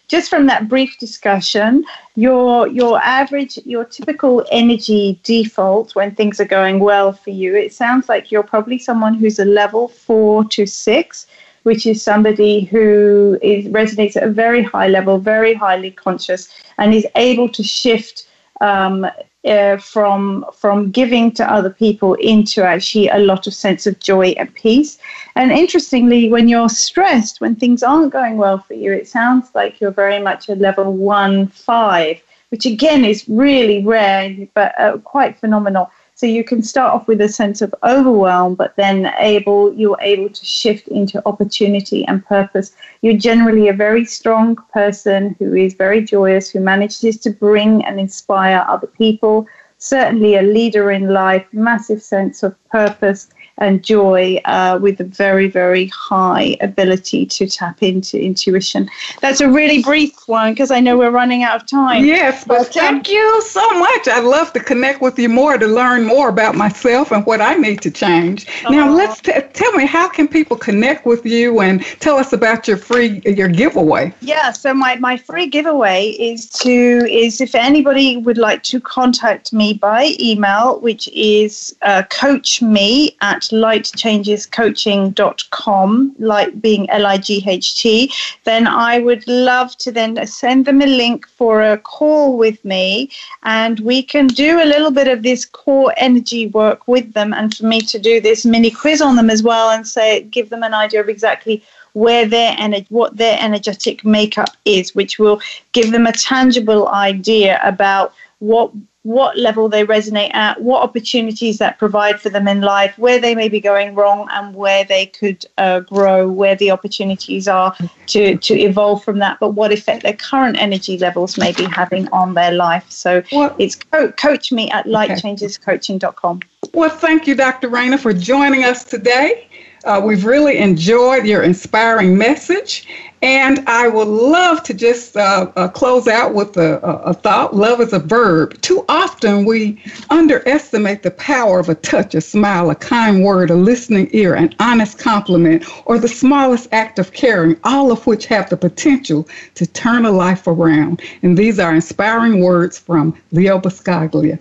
[0.08, 1.84] just from that brief discussion,
[2.16, 7.72] your your average, your typical energy default when things are going well for you, it
[7.72, 11.26] sounds like you're probably someone who's a level four to six,
[11.62, 16.48] which is somebody who is resonates at a very high level, very highly conscious,
[16.78, 18.26] and is able to shift
[18.60, 19.06] um,
[19.44, 24.28] uh, from from giving to other people into actually a lot of sense of joy
[24.38, 24.98] and peace.
[25.34, 29.80] And interestingly, when you're stressed, when things aren't going well for you, it sounds like
[29.80, 32.20] you're very much a level one five,
[32.50, 35.90] which again is really rare but uh, quite phenomenal.
[36.22, 40.28] So you can start off with a sense of overwhelm, but then able you're able
[40.28, 42.76] to shift into opportunity and purpose.
[43.00, 47.98] You're generally a very strong person who is very joyous, who manages to bring and
[47.98, 49.48] inspire other people.
[49.78, 55.48] Certainly a leader in life, massive sense of purpose and joy uh, with a very,
[55.48, 58.88] very high ability to tap into intuition.
[59.20, 62.04] That's a really brief one because I know we're running out of time.
[62.04, 64.08] Yes, but, but thank um, you so much.
[64.08, 67.54] I'd love to connect with you more to learn more about myself and what I
[67.54, 68.46] need to change.
[68.68, 72.66] Now, let's t- tell me how can people connect with you and tell us about
[72.66, 74.12] your free your giveaway.
[74.20, 79.52] Yeah, so my, my free giveaway is to is if anybody would like to contact
[79.52, 87.44] me by email, which is uh, coach me at lightchangescoaching.com, light being L I G
[87.46, 88.12] H T,
[88.44, 93.10] then I would love to then send them a link for a call with me
[93.42, 97.56] and we can do a little bit of this core energy work with them and
[97.56, 100.62] for me to do this mini quiz on them as well and say, give them
[100.62, 101.62] an idea of exactly
[101.94, 105.40] where their energy, what their energetic makeup is, which will
[105.72, 108.72] give them a tangible idea about what
[109.04, 113.34] what level they resonate at, what opportunities that provide for them in life, where they
[113.34, 117.76] may be going wrong, and where they could uh, grow, where the opportunities are
[118.06, 122.08] to, to evolve from that, but what effect their current energy levels may be having
[122.10, 122.88] on their life.
[122.90, 123.56] So what?
[123.58, 126.40] it's co- coach me at lightchangescoaching.com.
[126.72, 127.68] Well, thank you, Dr.
[127.68, 129.48] Raina, for joining us today.
[129.84, 132.86] Uh, we've really enjoyed your inspiring message.
[133.22, 137.54] And I would love to just uh, uh, close out with a, a, thought.
[137.54, 138.60] Love is a verb.
[138.62, 143.54] Too often we underestimate the power of a touch, a smile, a kind word, a
[143.54, 148.50] listening ear, an honest compliment, or the smallest act of caring, all of which have
[148.50, 151.00] the potential to turn a life around.
[151.22, 154.40] And these are inspiring words from Leo Buscaglia.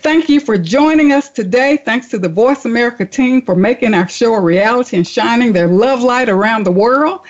[0.00, 1.76] Thank you for joining us today.
[1.76, 5.68] Thanks to the Voice America team for making our show a reality and shining their
[5.68, 7.20] love light around the world.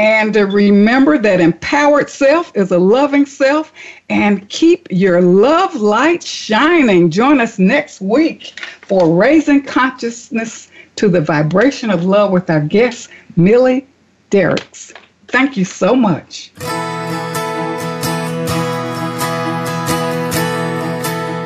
[0.00, 3.70] And remember that empowered self is a loving self.
[4.08, 7.10] And keep your love light shining.
[7.10, 13.10] Join us next week for Raising Consciousness to the Vibration of Love with our guest,
[13.36, 13.86] Millie
[14.30, 14.94] Derricks.
[15.28, 16.50] Thank you so much.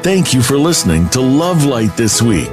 [0.04, 2.52] Thank you for listening to Love Light this week.